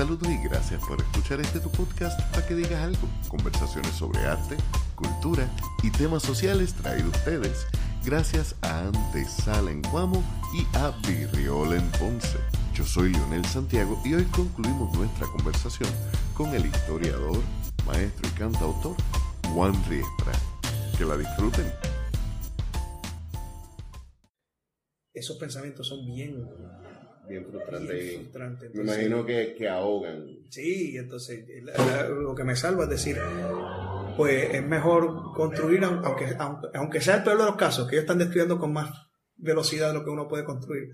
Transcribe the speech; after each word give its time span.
Saludos 0.00 0.28
y 0.30 0.48
gracias 0.48 0.80
por 0.88 0.98
escuchar 0.98 1.40
este 1.42 1.60
tu 1.60 1.70
podcast 1.70 2.18
para 2.30 2.46
que 2.46 2.54
digas 2.54 2.82
algo. 2.82 3.06
Conversaciones 3.28 3.92
sobre 3.92 4.20
arte, 4.20 4.56
cultura 4.94 5.46
y 5.82 5.90
temas 5.90 6.22
sociales 6.22 6.72
traídos 6.72 7.14
ustedes 7.14 7.66
gracias 8.02 8.56
a 8.62 8.86
Antesala 8.86 9.70
en 9.70 9.82
Guamo 9.82 10.24
y 10.54 10.64
a 10.78 10.92
Virriola 11.06 11.76
en 11.76 11.86
Ponce. 11.90 12.38
Yo 12.72 12.86
soy 12.86 13.12
Leonel 13.12 13.44
Santiago 13.44 14.00
y 14.02 14.14
hoy 14.14 14.24
concluimos 14.24 14.90
nuestra 14.96 15.26
conversación 15.26 15.90
con 16.32 16.48
el 16.54 16.64
historiador, 16.64 17.42
maestro 17.84 18.26
y 18.26 18.38
cantautor 18.38 18.96
Juan 19.52 19.74
Riestra. 19.86 20.32
Que 20.96 21.04
la 21.04 21.18
disfruten. 21.18 21.70
Esos 25.12 25.36
pensamientos 25.36 25.88
son 25.88 26.06
bien 26.06 26.48
Bien 27.30 27.46
frustrante. 27.46 27.94
Bien 27.94 28.20
frustrante, 28.22 28.70
me 28.74 28.82
imagino 28.82 29.24
que, 29.24 29.54
que 29.56 29.68
ahogan. 29.68 30.26
Sí, 30.48 30.96
entonces 30.96 31.44
la- 31.62 31.72
la- 32.02 32.08
lo 32.08 32.34
que 32.34 32.44
me 32.44 32.56
salva 32.56 32.84
es 32.84 32.90
decir, 32.90 33.16
pues 34.16 34.52
es 34.52 34.64
mejor 34.66 35.32
construir, 35.34 35.80
aun- 35.84 36.00
aunque, 36.04 36.26
aunque, 36.74 37.00
sea 37.00 37.16
el 37.18 37.22
peor 37.22 37.38
de 37.38 37.44
los 37.44 37.56
casos, 37.56 37.86
que 37.88 37.94
ellos 37.96 38.02
están 38.04 38.18
destruyendo 38.18 38.58
con 38.58 38.72
más 38.72 38.90
velocidad 39.36 39.88
de 39.88 39.94
lo 39.94 40.04
que 40.04 40.10
uno 40.10 40.28
puede 40.28 40.44
construir, 40.44 40.88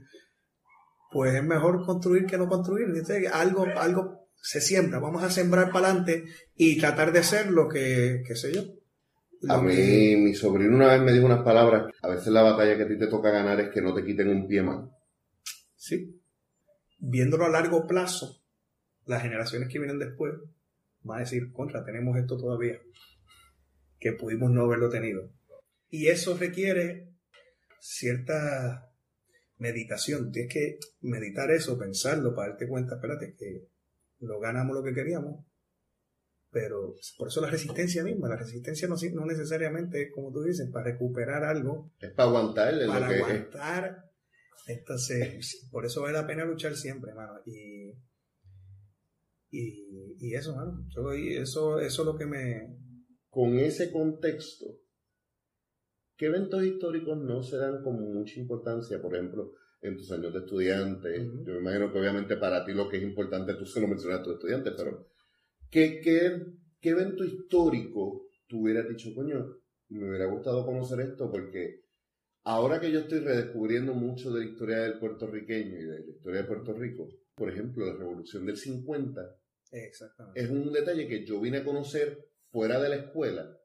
pues 1.11 1.35
es 1.35 1.43
mejor 1.43 1.85
construir 1.85 2.27
que 2.27 2.37
no 2.39 2.49
construir. 2.49 2.87
Algo, 3.33 3.67
algo 3.77 4.29
se 4.35 4.61
siembra, 4.61 4.99
vamos 4.99 5.23
a 5.25 5.31
sembrar 5.31 5.71
para 5.73 5.89
adelante 5.89 6.25
y 6.55 6.79
tratar 6.79 7.13
de 7.13 7.23
ser 7.23 7.51
lo 7.51 7.69
que, 7.69 8.23
qué 8.27 8.37
sé 8.37 8.53
yo. 8.53 8.63
A 9.49 9.61
mí, 9.61 9.75
que- 9.75 10.17
mi 10.19 10.35
sobrino 10.35 10.75
una 10.77 10.89
vez 10.89 11.03
me 11.03 11.13
dijo 11.13 11.27
unas 11.27 11.43
palabras. 11.43 11.93
A 12.03 12.09
veces 12.09 12.29
la 12.29 12.43
batalla 12.43 12.77
que 12.77 12.83
a 12.85 12.89
ti 12.89 12.99
te 12.99 13.07
toca 13.09 13.31
ganar 13.31 13.59
es 13.61 13.71
que 13.71 13.81
no 13.83 13.95
te 13.95 14.05
quiten 14.05 14.29
un 14.29 14.47
pie 14.47 14.63
más. 14.63 14.85
Sí. 15.75 16.21
Viéndolo 16.99 17.45
a 17.45 17.51
largo 17.51 17.87
plazo, 17.87 18.43
las 19.05 19.23
generaciones 19.23 19.69
que 19.69 19.79
vienen 19.79 19.99
después 19.99 20.35
van 21.03 21.19
a 21.19 21.21
decir, 21.21 21.53
contra, 21.53 21.85
tenemos 21.85 22.17
esto 22.19 22.37
todavía, 22.37 22.81
que 23.99 24.13
pudimos 24.13 24.51
no 24.51 24.63
haberlo 24.65 24.89
tenido. 24.89 25.31
Y 25.89 26.09
eso 26.09 26.37
requiere 26.37 27.13
cierta 27.79 28.91
meditación. 29.59 30.33
Tienes 30.33 30.53
que 30.53 30.79
meditar 31.01 31.51
eso, 31.51 31.79
pensarlo, 31.79 32.35
para 32.35 32.51
darte 32.51 32.69
cuenta, 32.69 32.97
espérate, 32.97 33.35
que 33.37 33.69
no 34.21 34.39
ganamos 34.39 34.77
lo 34.77 34.83
que 34.83 34.95
queríamos. 34.95 35.45
Pero 36.51 36.95
por 37.19 37.29
eso 37.29 37.41
la 37.41 37.51
resistencia 37.51 38.03
misma, 38.03 38.29
la 38.29 38.37
resistencia 38.37 38.89
no, 38.89 38.97
no 39.13 39.27
necesariamente 39.27 40.03
es 40.03 40.13
como 40.13 40.33
tú 40.33 40.43
dices, 40.43 40.69
para 40.73 40.87
recuperar 40.87 41.45
algo, 41.45 41.93
Es 42.01 42.13
para 42.13 42.29
aguantarle 42.29 42.87
para 42.87 43.01
lo 43.01 43.13
que 43.13 43.21
aguantar. 43.21 44.06
Entonces, 44.67 45.69
por 45.71 45.87
eso 45.87 46.03
vale 46.03 46.15
la 46.19 46.27
pena 46.27 46.45
luchar 46.45 46.75
siempre, 46.75 47.11
hermano. 47.11 47.41
Y, 47.47 47.93
y, 49.51 50.17
y 50.19 50.35
eso. 50.35 50.55
Yo- 50.89 51.15
y 51.15 51.37
eso, 51.37 51.79
eso 51.79 52.03
es 52.03 52.07
lo 52.07 52.17
que 52.17 52.27
me. 52.27 52.77
Con 53.31 53.59
ese 53.59 53.93
contexto, 53.93 54.67
¿qué 56.17 56.27
eventos 56.27 56.65
históricos 56.65 57.19
no 57.19 57.43
se 57.43 57.59
dan 57.59 57.83
con 57.83 58.01
mucha 58.13 58.41
importancia? 58.41 59.01
Por 59.01 59.15
ejemplo, 59.15 59.53
en 59.83 59.97
tus 59.97 60.11
años 60.11 60.33
de 60.33 60.41
estudiante. 60.41 61.21
Ujú. 61.21 61.45
Yo 61.45 61.53
me 61.55 61.59
imagino 61.61 61.93
que 61.93 61.99
obviamente 61.99 62.37
para 62.37 62.65
ti 62.65 62.73
lo 62.73 62.89
que 62.89 62.97
es 62.97 63.03
importante, 63.03 63.55
tú 63.55 63.67
se 63.67 63.81
lo 63.81 63.89
mencionas 63.89 64.21
a 64.21 64.23
tus 64.23 64.35
estudiantes, 64.35 64.73
pero 64.77 65.07
¿qué, 65.71 66.01
qué, 66.01 66.45
qué 66.81 66.89
evento 66.91 67.25
histórico 67.25 68.27
tú 68.49 68.63
hubieras 68.63 68.89
dicho, 68.89 69.11
coño, 69.15 69.59
me 69.89 70.09
hubiera 70.09 70.27
gustado 70.27 70.65
conocer 70.65 71.01
esto 71.01 71.31
porque 71.31 71.86
ahora 72.47 72.81
que 72.81 72.91
yo 72.93 73.01
estoy 73.01 73.21
redescubriendo 73.21 73.93
mucho 73.95 74.33
de 74.33 74.41
la 74.45 74.51
historia 74.51 74.79
del 74.79 74.99
puertorriqueño 74.99 75.79
y 75.79 75.85
de 75.85 76.01
la 76.01 76.07
historia 76.11 76.43
de 76.43 76.47
Puerto 76.49 76.73
Rico, 76.73 77.09
por 77.35 77.51
ejemplo, 77.51 77.85
la 77.87 77.95
revolución 77.95 78.47
del 78.47 78.57
50, 78.57 79.21
Exactamente. 79.73 80.41
es 80.41 80.49
un 80.49 80.73
detalle 80.73 81.07
que 81.09 81.25
yo 81.27 81.41
vine 81.41 81.59
a 81.59 81.65
conocer 81.65 82.29
fuera 82.51 82.81
de 82.81 82.89
la 82.89 82.97
escuela 82.97 83.59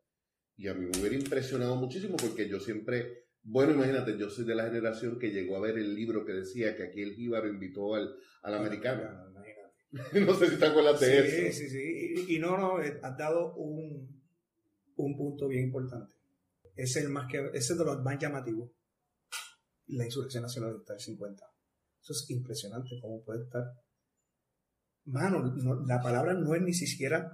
y 0.58 0.68
a 0.68 0.74
mí 0.74 0.86
me 0.92 1.00
hubiera 1.00 1.16
impresionado 1.16 1.76
muchísimo 1.76 2.18
porque 2.18 2.50
yo 2.50 2.60
siempre, 2.60 3.26
bueno, 3.44 3.72
imagínate, 3.74 4.18
yo 4.18 4.30
soy 4.30 4.46
de 4.46 4.56
la 4.56 4.66
generación 4.66 5.18
que 5.20 5.30
llegó 5.32 5.56
a 5.58 5.62
ver 5.62 5.78
el 5.78 5.96
libro 5.96 6.26
que 6.26 6.34
decía 6.34 6.76
que 6.76 6.84
aquí 6.84 7.02
el 7.02 7.14
jíbaro 7.14 7.48
invitó 7.48 7.96
al, 7.96 8.16
al 8.44 8.54
americano. 8.56 9.04
Imagínate. 9.30 9.62
no 10.26 10.34
sé 10.34 10.50
si 10.50 10.58
te 10.58 10.66
acuerdas 10.66 11.00
de 11.00 11.08
Sí, 11.30 11.46
eso. 11.46 11.58
sí, 11.60 11.70
sí. 11.70 12.14
Y, 12.28 12.36
y 12.36 12.40
no, 12.40 12.58
no, 12.58 12.82
eh, 12.82 13.00
has 13.04 13.18
dado 13.18 13.54
un, 13.56 14.22
un 14.96 15.18
punto 15.18 15.48
bien 15.48 15.66
importante. 15.66 16.16
Es 16.76 16.96
el 16.96 17.10
más 17.10 17.28
que, 17.32 17.50
es 17.54 17.68
de 17.68 17.84
los 17.86 18.02
más 18.04 18.18
llamativos. 18.20 18.72
La 19.88 20.06
insurrección 20.06 20.44
nacionalista 20.44 20.94
del 20.94 21.02
50. 21.02 21.44
Eso 22.02 22.14
es 22.14 22.26
impresionante 22.30 22.90
cómo 23.02 23.24
puede 23.24 23.44
estar. 23.44 23.64
Mano, 25.06 25.42
no- 25.56 25.86
la 25.86 26.02
palabra 26.02 26.34
no 26.34 26.56
es 26.56 26.62
ni 26.62 26.74
siquiera 26.74 27.30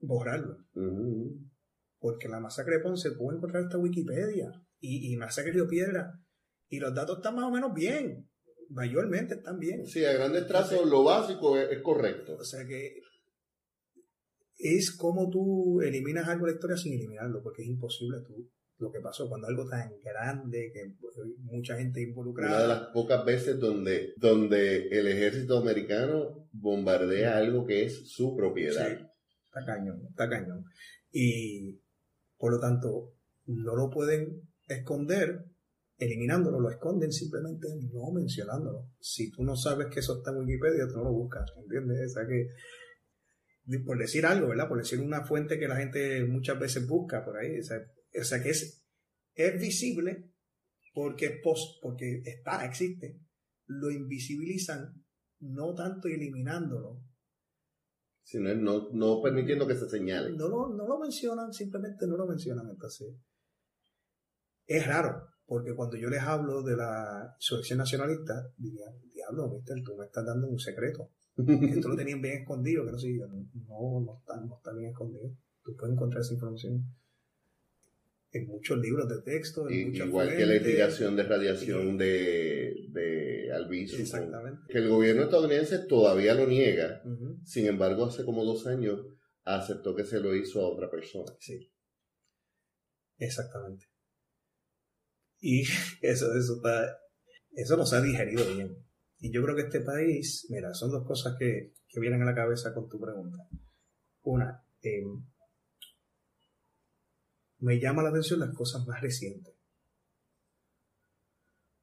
borrarlo. 0.00 0.56
Porque 1.98 2.28
la 2.28 2.40
masacre 2.40 2.76
de 2.78 2.82
Ponce 2.82 3.12
puedo 3.12 3.36
encontrar 3.36 3.64
esta 3.64 3.78
Wikipedia 3.78 4.50
y, 4.80 5.12
y 5.12 5.16
masacre 5.16 5.52
de 5.52 5.64
Piedra. 5.66 6.12
Y 6.68 6.78
los 6.78 6.94
datos 6.94 7.18
están 7.18 7.36
más 7.36 7.44
o 7.44 7.50
menos 7.50 7.72
bien. 7.74 8.28
Mayormente 8.70 9.34
están 9.34 9.58
bien. 9.58 9.86
Sí, 9.86 10.04
a 10.04 10.12
grandes 10.12 10.46
trazos 10.46 10.88
lo 10.88 11.04
básico 11.04 11.56
es, 11.58 11.70
es 11.70 11.82
correcto. 11.82 12.36
O 12.36 12.44
sea 12.44 12.64
que 12.66 12.96
es 14.62 14.92
como 14.92 15.28
tú 15.28 15.80
eliminas 15.80 16.28
algo 16.28 16.46
de 16.46 16.52
la 16.52 16.56
historia 16.56 16.76
sin 16.76 16.94
eliminarlo, 16.94 17.42
porque 17.42 17.62
es 17.62 17.68
imposible 17.68 18.18
tú 18.26 18.48
lo 18.78 18.90
que 18.90 19.00
pasó 19.00 19.28
cuando 19.28 19.46
algo 19.46 19.68
tan 19.68 19.92
grande, 20.02 20.70
que 20.72 20.94
mucha 21.38 21.76
gente 21.76 22.00
Una 22.00 22.04
de 22.04 22.10
involucrada. 22.10 22.66
las 22.66 22.88
pocas 22.92 23.24
veces 23.24 23.58
donde, 23.58 24.12
donde 24.16 24.88
el 24.88 25.06
ejército 25.06 25.58
americano 25.58 26.48
bombardea 26.52 27.36
algo 27.36 27.64
que 27.64 27.84
es 27.84 28.10
su 28.10 28.36
propiedad. 28.36 28.88
Sí, 28.88 29.04
está 29.46 29.64
cañón, 29.64 30.02
está 30.10 30.28
cañón. 30.28 30.64
Y 31.12 31.80
por 32.36 32.52
lo 32.52 32.60
tanto, 32.60 33.14
no 33.46 33.76
lo 33.76 33.88
pueden 33.90 34.48
esconder 34.66 35.44
eliminándolo, 35.96 36.58
lo 36.58 36.70
esconden 36.70 37.12
simplemente 37.12 37.68
no 37.92 38.10
mencionándolo. 38.10 38.88
Si 38.98 39.30
tú 39.30 39.44
no 39.44 39.54
sabes 39.56 39.86
que 39.88 40.00
eso 40.00 40.18
está 40.18 40.32
en 40.32 40.38
Wikipedia, 40.38 40.88
tú 40.88 40.98
no 40.98 41.04
lo 41.04 41.12
buscas, 41.12 41.48
¿entiendes? 41.56 42.10
O 42.10 42.14
sea 42.14 42.26
que, 42.26 42.48
por 43.84 43.98
decir 43.98 44.26
algo, 44.26 44.48
¿verdad? 44.48 44.68
Por 44.68 44.78
decir 44.78 45.00
una 45.00 45.24
fuente 45.24 45.58
que 45.58 45.68
la 45.68 45.76
gente 45.76 46.24
muchas 46.24 46.58
veces 46.58 46.86
busca 46.86 47.24
por 47.24 47.36
ahí, 47.36 47.58
o 47.58 47.62
sea, 47.62 47.78
o 48.20 48.24
sea 48.24 48.42
que 48.42 48.50
es, 48.50 48.84
es 49.34 49.60
visible 49.60 50.30
porque, 50.94 51.26
es 51.26 51.40
pos- 51.42 51.78
porque 51.80 52.22
está, 52.24 52.64
existe, 52.66 53.18
lo 53.66 53.90
invisibilizan 53.90 54.92
no 55.40 55.74
tanto 55.74 56.08
eliminándolo, 56.08 57.02
Sino 58.24 58.54
no, 58.54 58.90
no 58.92 59.20
permitiendo 59.20 59.66
que 59.66 59.74
se 59.74 59.88
señale. 59.88 60.36
no 60.36 60.48
lo, 60.48 60.68
no 60.74 60.86
lo 60.86 60.98
mencionan, 61.00 61.52
simplemente 61.52 62.06
no 62.06 62.16
lo 62.16 62.26
mencionan. 62.26 62.68
Entonces, 62.70 63.16
es 64.66 64.86
raro, 64.86 65.26
porque 65.44 65.74
cuando 65.74 65.96
yo 65.96 66.08
les 66.08 66.20
hablo 66.22 66.62
de 66.62 66.76
la 66.76 67.34
insurrección 67.38 67.78
nacionalista, 67.78 68.34
dirían, 68.56 68.92
diablo, 69.12 69.48
mister, 69.50 69.76
tú 69.84 69.96
me 69.96 70.06
estás 70.06 70.24
dando 70.24 70.48
un 70.48 70.58
secreto. 70.58 71.10
Esto 71.36 71.88
lo 71.88 71.96
tenían 71.96 72.20
bien 72.20 72.38
escondido, 72.42 72.84
que 72.84 72.92
no 72.92 72.98
sé, 72.98 73.16
yo, 73.16 73.26
no, 73.26 74.00
no 74.00 74.18
está, 74.18 74.36
no 74.40 74.56
está 74.56 74.72
bien 74.74 74.90
escondido. 74.90 75.30
Tú 75.62 75.76
puedes 75.76 75.94
encontrar 75.94 76.20
esa 76.22 76.34
información 76.34 76.84
en 78.32 78.46
muchos 78.48 78.78
libros 78.78 79.08
de 79.08 79.20
texto, 79.22 79.68
en 79.68 79.80
Y- 79.80 79.84
muchas 79.86 80.06
igual 80.08 80.28
que 80.36 80.46
la 80.46 80.56
investigación 80.56 81.16
de 81.16 81.22
radiación 81.22 81.98
de, 81.98 82.74
de 82.90 83.50
con- 83.52 84.00
Exactamente. 84.00 84.60
que 84.68 84.78
el 84.78 84.88
gobierno 84.88 85.24
estadounidense 85.24 85.78
todavía 85.86 86.34
lo 86.34 86.46
niega, 86.46 87.02
sin 87.44 87.66
embargo 87.66 88.06
hace 88.06 88.24
como 88.24 88.44
dos 88.44 88.66
años 88.66 89.00
aceptó 89.44 89.94
que 89.94 90.04
se 90.04 90.20
lo 90.20 90.34
hizo 90.34 90.60
a 90.62 90.68
otra 90.68 90.90
persona. 90.90 91.30
Sí. 91.40 91.70
Exactamente. 93.18 93.86
Y 95.40 95.62
eso, 96.02 96.34
eso 96.34 96.56
está, 96.56 96.96
eso 97.54 97.76
nos 97.76 97.92
ha 97.92 98.00
digerido 98.00 98.44
bien. 98.54 98.76
Y 99.24 99.30
yo 99.30 99.40
creo 99.40 99.54
que 99.54 99.62
este 99.62 99.82
país, 99.82 100.48
mira, 100.50 100.74
son 100.74 100.90
dos 100.90 101.06
cosas 101.06 101.36
que, 101.38 101.74
que 101.86 102.00
vienen 102.00 102.22
a 102.22 102.24
la 102.24 102.34
cabeza 102.34 102.74
con 102.74 102.88
tu 102.88 102.98
pregunta. 103.00 103.38
Una, 104.22 104.66
eh, 104.82 105.04
me 107.60 107.78
llama 107.78 108.02
la 108.02 108.08
atención 108.08 108.40
las 108.40 108.52
cosas 108.52 108.84
más 108.84 109.00
recientes. 109.00 109.54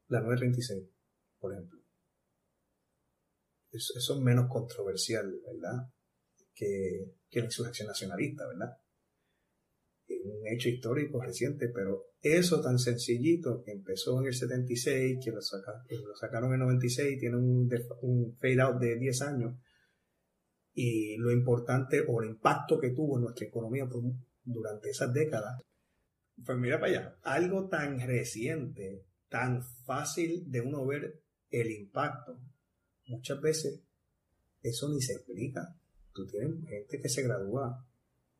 La 0.09 0.19
936, 0.19 0.89
por 1.39 1.53
ejemplo. 1.53 1.79
Eso, 3.71 3.93
eso 3.97 4.15
es 4.15 4.19
menos 4.19 4.49
controversial, 4.51 5.39
¿verdad? 5.45 5.93
Que, 6.53 7.15
que 7.29 7.39
la 7.39 7.45
insurrección 7.45 7.87
nacionalista, 7.87 8.45
¿verdad? 8.47 8.77
Hecho 10.51 10.69
histórico 10.69 11.21
reciente, 11.21 11.69
pero 11.69 12.05
eso 12.21 12.61
tan 12.61 12.79
sencillito 12.79 13.61
que 13.63 13.71
empezó 13.71 14.19
en 14.19 14.27
el 14.27 14.33
76, 14.33 15.19
que 15.23 15.31
lo, 15.31 15.39
que 15.87 15.95
lo 15.95 16.15
sacaron 16.15 16.49
en 16.49 16.61
el 16.61 16.67
96, 16.67 17.19
tiene 17.19 17.37
un, 17.37 17.69
un 18.01 18.59
out 18.61 18.79
de 18.79 18.95
10 18.97 19.21
años, 19.21 19.55
y 20.73 21.17
lo 21.17 21.31
importante 21.31 22.03
o 22.07 22.21
el 22.21 22.29
impacto 22.29 22.79
que 22.79 22.91
tuvo 22.91 23.17
en 23.17 23.23
nuestra 23.23 23.47
economía 23.47 23.87
durante 24.43 24.89
esas 24.89 25.13
décadas. 25.13 25.61
Pues 26.45 26.57
mira 26.57 26.79
para 26.79 26.91
allá, 26.91 27.15
algo 27.23 27.67
tan 27.67 27.99
reciente, 27.99 29.05
tan 29.27 29.61
fácil 29.85 30.49
de 30.49 30.61
uno 30.61 30.85
ver 30.85 31.21
el 31.49 31.71
impacto, 31.71 32.39
muchas 33.07 33.41
veces 33.41 33.81
eso 34.61 34.89
ni 34.89 35.01
se 35.01 35.13
explica. 35.13 35.75
Tú 36.13 36.25
tienes 36.25 36.65
gente 36.67 36.99
que 37.01 37.09
se 37.09 37.23
gradúa 37.23 37.85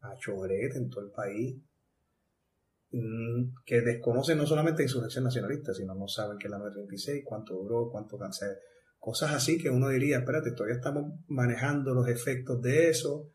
a 0.01 0.15
choret 0.17 0.75
en 0.75 0.89
todo 0.89 1.05
el 1.05 1.11
país, 1.11 1.61
que 2.91 3.81
desconocen 3.81 4.37
no 4.37 4.47
solamente 4.47 4.83
insurrección 4.83 5.23
nacionalista, 5.23 5.73
sino 5.73 5.93
no 5.93 6.07
saben 6.07 6.37
qué 6.39 6.47
es 6.47 6.51
la 6.51 6.57
936, 6.57 7.23
cuánto 7.23 7.53
duró, 7.53 7.89
cuánto 7.91 8.17
cáncer, 8.17 8.57
cosas 8.97 9.31
así 9.31 9.57
que 9.57 9.69
uno 9.69 9.89
diría, 9.89 10.19
espérate, 10.19 10.51
todavía 10.51 10.77
estamos 10.77 11.13
manejando 11.27 11.93
los 11.93 12.07
efectos 12.07 12.61
de 12.61 12.89
eso. 12.89 13.31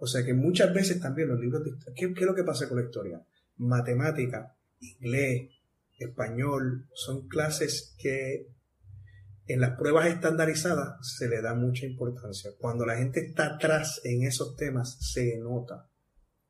O 0.00 0.06
sea 0.06 0.24
que 0.24 0.34
muchas 0.34 0.74
veces 0.74 1.00
también 1.00 1.28
los 1.28 1.38
libros 1.38 1.62
de 1.62 1.70
historia, 1.70 1.94
¿qué, 1.96 2.20
es 2.20 2.26
lo 2.26 2.34
que 2.34 2.44
pasa 2.44 2.68
con 2.68 2.78
la 2.78 2.84
historia? 2.84 3.22
Matemática, 3.56 4.56
inglés, 4.80 5.50
español, 5.98 6.88
son 6.94 7.28
clases 7.28 7.94
que 7.98 8.48
en 9.46 9.60
las 9.60 9.76
pruebas 9.76 10.06
estandarizadas 10.06 10.96
se 11.16 11.28
le 11.28 11.42
da 11.42 11.54
mucha 11.54 11.86
importancia. 11.86 12.50
Cuando 12.58 12.86
la 12.86 12.96
gente 12.96 13.20
está 13.20 13.54
atrás 13.54 14.00
en 14.04 14.22
esos 14.22 14.56
temas, 14.56 14.96
se 15.00 15.38
nota. 15.38 15.89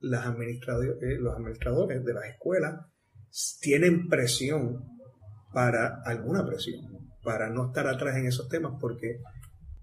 Las 0.01 0.27
eh, 0.27 1.19
los 1.19 1.35
administradores 1.35 2.05
de 2.05 2.15
las 2.15 2.25
escuelas 2.25 2.87
tienen 3.61 4.09
presión 4.09 4.85
para 5.53 6.03
alguna 6.05 6.47
presión, 6.47 6.81
para 7.23 7.51
no 7.51 7.67
estar 7.67 7.87
atrás 7.87 8.17
en 8.17 8.27
esos 8.27 8.49
temas, 8.49 8.75
porque 8.81 9.21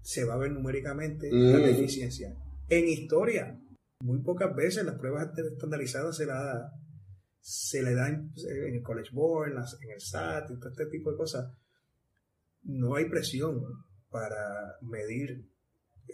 se 0.00 0.24
va 0.24 0.34
a 0.34 0.38
ver 0.38 0.52
numéricamente 0.52 1.28
la 1.30 1.58
mm. 1.58 1.62
deficiencia. 1.62 2.34
En 2.68 2.88
historia, 2.88 3.58
muy 4.00 4.22
pocas 4.22 4.54
veces 4.54 4.84
las 4.84 4.96
pruebas 4.96 5.28
estandarizadas 5.36 6.16
se, 6.16 6.26
la, 6.26 6.70
se 7.40 7.82
le 7.82 7.94
dan 7.94 8.32
en 8.36 8.74
el 8.74 8.82
College 8.82 9.10
Board, 9.12 9.52
en, 9.52 9.58
en 9.58 9.90
el 9.94 10.00
SAT, 10.00 10.50
y 10.50 10.58
todo 10.58 10.70
este 10.70 10.86
tipo 10.86 11.10
de 11.10 11.16
cosas 11.16 11.52
no 12.62 12.96
hay 12.96 13.08
presión 13.08 13.60
para 14.10 14.76
medir 14.82 15.48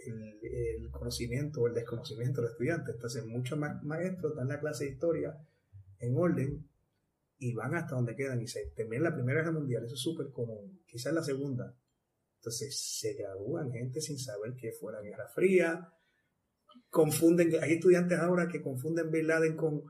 el, 0.07 0.91
conocimiento 0.91 1.61
o 1.61 1.67
el 1.67 1.75
desconocimiento 1.75 2.41
del 2.41 2.51
estudiante. 2.51 2.93
Entonces, 2.93 3.27
muchos 3.27 3.59
maestros 3.59 4.37
dan 4.37 4.49
la 4.49 4.61
clase 4.61 4.85
de 4.85 4.91
historia 4.93 5.37
en 5.99 6.17
orden 6.17 6.69
y 7.39 7.53
van 7.53 7.75
hasta 7.75 7.97
donde 7.97 8.15
quedan 8.15 8.41
y 8.41 8.47
se 8.47 8.73
terminan 8.77 9.05
la 9.05 9.15
Primera 9.15 9.41
Guerra 9.41 9.53
Mundial. 9.53 9.85
Eso 9.85 9.95
es 9.95 10.01
súper 10.01 10.31
común. 10.33 10.81
Quizás 10.87 11.13
la 11.13 11.23
Segunda. 11.23 11.77
Entonces, 12.37 12.79
se 13.01 13.15
gradúan 13.15 13.73
gente 13.73 14.01
sin 14.01 14.19
saber 14.19 14.55
qué 14.57 14.73
fue 14.73 14.93
la 14.93 15.03
Guerra 15.03 15.29
Fría. 15.35 15.89
Confunden, 16.91 17.53
hay 17.61 17.73
estudiantes 17.73 18.19
ahora 18.19 18.49
que 18.49 18.63
confunden 18.63 19.11
Bin 19.11 19.27
Laden 19.27 19.57
con, 19.57 19.83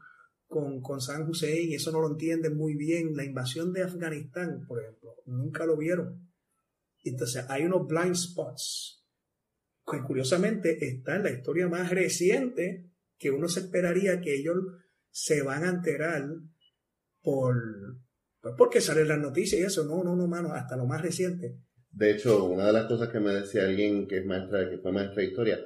con, 0.47 0.81
con 0.81 1.01
San 1.01 1.29
Hussein 1.29 1.71
y 1.71 1.75
eso 1.75 1.93
no 1.93 2.01
lo 2.01 2.11
entienden 2.11 2.57
muy 2.57 2.77
bien. 2.77 3.15
La 3.15 3.25
invasión 3.25 3.73
de 3.73 3.83
Afganistán, 3.83 4.65
por 4.67 4.83
ejemplo, 4.83 5.17
nunca 5.27 5.67
lo 5.67 5.77
vieron 5.77 6.25
entonces 7.05 7.45
hay 7.49 7.65
unos 7.65 7.87
blind 7.87 8.15
spots 8.15 9.04
que 9.87 10.03
curiosamente 10.03 10.85
está 10.87 11.17
en 11.17 11.25
la 11.25 11.31
historia 11.31 11.69
más 11.69 11.91
reciente 11.91 12.91
que 13.19 13.31
uno 13.31 13.49
se 13.49 13.61
esperaría 13.61 14.21
que 14.21 14.35
ellos 14.35 14.57
se 15.11 15.43
van 15.43 15.65
a 15.65 15.71
enterar 15.71 16.25
por 17.23 17.55
pues 18.45 18.55
porque 18.59 18.83
salen 18.83 19.09
las 19.09 19.19
noticias 19.19 19.59
y 19.59 19.65
eso. 19.65 19.85
No, 19.85 20.05
no, 20.05 20.15
no, 20.15 20.27
mano, 20.27 20.53
hasta 20.53 20.77
lo 20.77 20.85
más 20.85 21.01
reciente. 21.01 21.57
De 21.91 22.11
hecho, 22.11 22.45
una 22.45 22.67
de 22.67 22.75
las 22.75 22.87
cosas 22.87 23.09
que 23.09 23.19
me 23.19 23.33
decía 23.33 23.65
alguien 23.65 24.07
que 24.07 24.19
es 24.19 24.27
maestra, 24.27 24.69
que 24.69 24.77
fue 24.79 24.93
maestra 24.93 25.23
de 25.23 25.29
historia, 25.29 25.61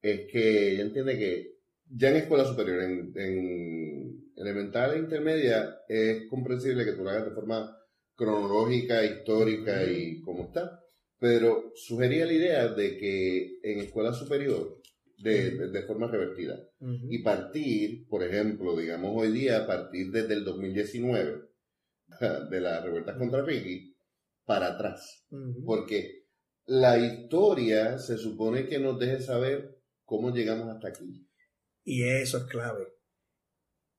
es 0.00 0.20
que 0.32 0.72
ella 0.72 0.84
entiende 0.84 1.18
que 1.18 1.58
ya 1.86 2.08
en 2.08 2.16
escuela 2.16 2.46
superior, 2.46 2.80
en, 2.82 3.12
en 3.14 4.32
elemental 4.36 4.94
e 4.94 5.00
intermedia, 5.00 5.80
es 5.86 6.26
comprensible 6.30 6.86
que 6.86 6.92
tú 6.92 7.04
lo 7.04 7.10
hagas 7.10 7.26
de 7.26 7.34
forma 7.34 7.76
cronológica, 8.16 9.04
histórica 9.04 9.84
y 9.84 10.22
cómo 10.22 10.44
está. 10.44 10.80
Pero 11.18 11.72
sugería 11.74 12.26
la 12.26 12.32
idea 12.32 12.68
de 12.68 12.96
que 12.96 13.58
en 13.62 13.80
escuela 13.80 14.12
superior, 14.12 14.80
de, 15.18 15.84
forma 15.86 16.10
revertida, 16.10 16.58
y 17.08 17.22
partir, 17.22 18.06
por 18.08 18.22
ejemplo, 18.22 18.76
digamos 18.76 19.12
hoy 19.14 19.32
día, 19.32 19.66
partir 19.66 20.10
desde 20.10 20.34
el 20.34 20.44
2019, 20.44 21.42
de 22.50 22.60
las 22.60 22.84
revueltas 22.84 23.16
contra 23.16 23.42
Ricky, 23.42 23.96
para 24.44 24.74
atrás. 24.74 25.26
Porque 25.64 26.26
la 26.66 26.98
historia 26.98 27.98
se 27.98 28.18
supone 28.18 28.66
que 28.66 28.78
nos 28.78 28.98
deje 28.98 29.20
saber 29.20 29.78
cómo 30.04 30.34
llegamos 30.34 30.68
hasta 30.68 30.88
aquí. 30.88 31.26
Y 31.84 32.02
eso 32.02 32.38
es 32.38 32.44
clave. 32.44 32.88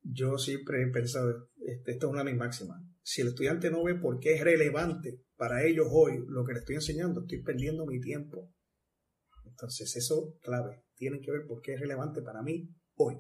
Yo 0.04 0.38
siempre 0.38 0.84
he 0.84 0.88
pensado, 0.92 1.50
esto 1.66 1.92
es 1.92 2.04
una 2.04 2.24
de 2.24 2.32
mis 2.32 2.40
máximas 2.40 2.82
si 3.06 3.22
el 3.22 3.30
estudiante 3.30 3.70
no 3.70 3.84
ve 3.84 3.94
por 3.94 4.20
qué 4.20 4.34
es 4.34 4.42
relevante 4.42 5.22
para 5.38 5.64
ellos 5.64 5.88
hoy 5.90 6.24
lo 6.28 6.44
que 6.46 6.54
le 6.54 6.60
estoy 6.60 6.76
enseñando, 6.76 7.22
estoy 7.22 7.42
perdiendo 7.44 7.86
mi 7.86 8.00
tiempo. 8.00 8.52
Entonces, 9.46 9.96
eso 9.96 10.38
clave. 10.42 10.84
Tienen 10.96 11.22
que 11.22 11.32
ver 11.32 11.46
por 11.48 11.62
qué 11.62 11.74
es 11.74 11.80
relevante 11.80 12.22
para 12.22 12.42
mí 12.42 12.70
hoy, 12.96 13.16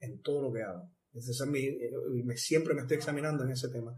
en 0.00 0.20
todo 0.20 0.42
lo 0.42 0.52
que 0.52 0.62
hago. 0.62 0.90
Entonces, 1.12 1.46
me, 1.46 2.36
siempre 2.36 2.74
me 2.74 2.82
estoy 2.82 2.96
examinando 2.96 3.44
en 3.44 3.50
ese 3.50 3.68
tema. 3.68 3.96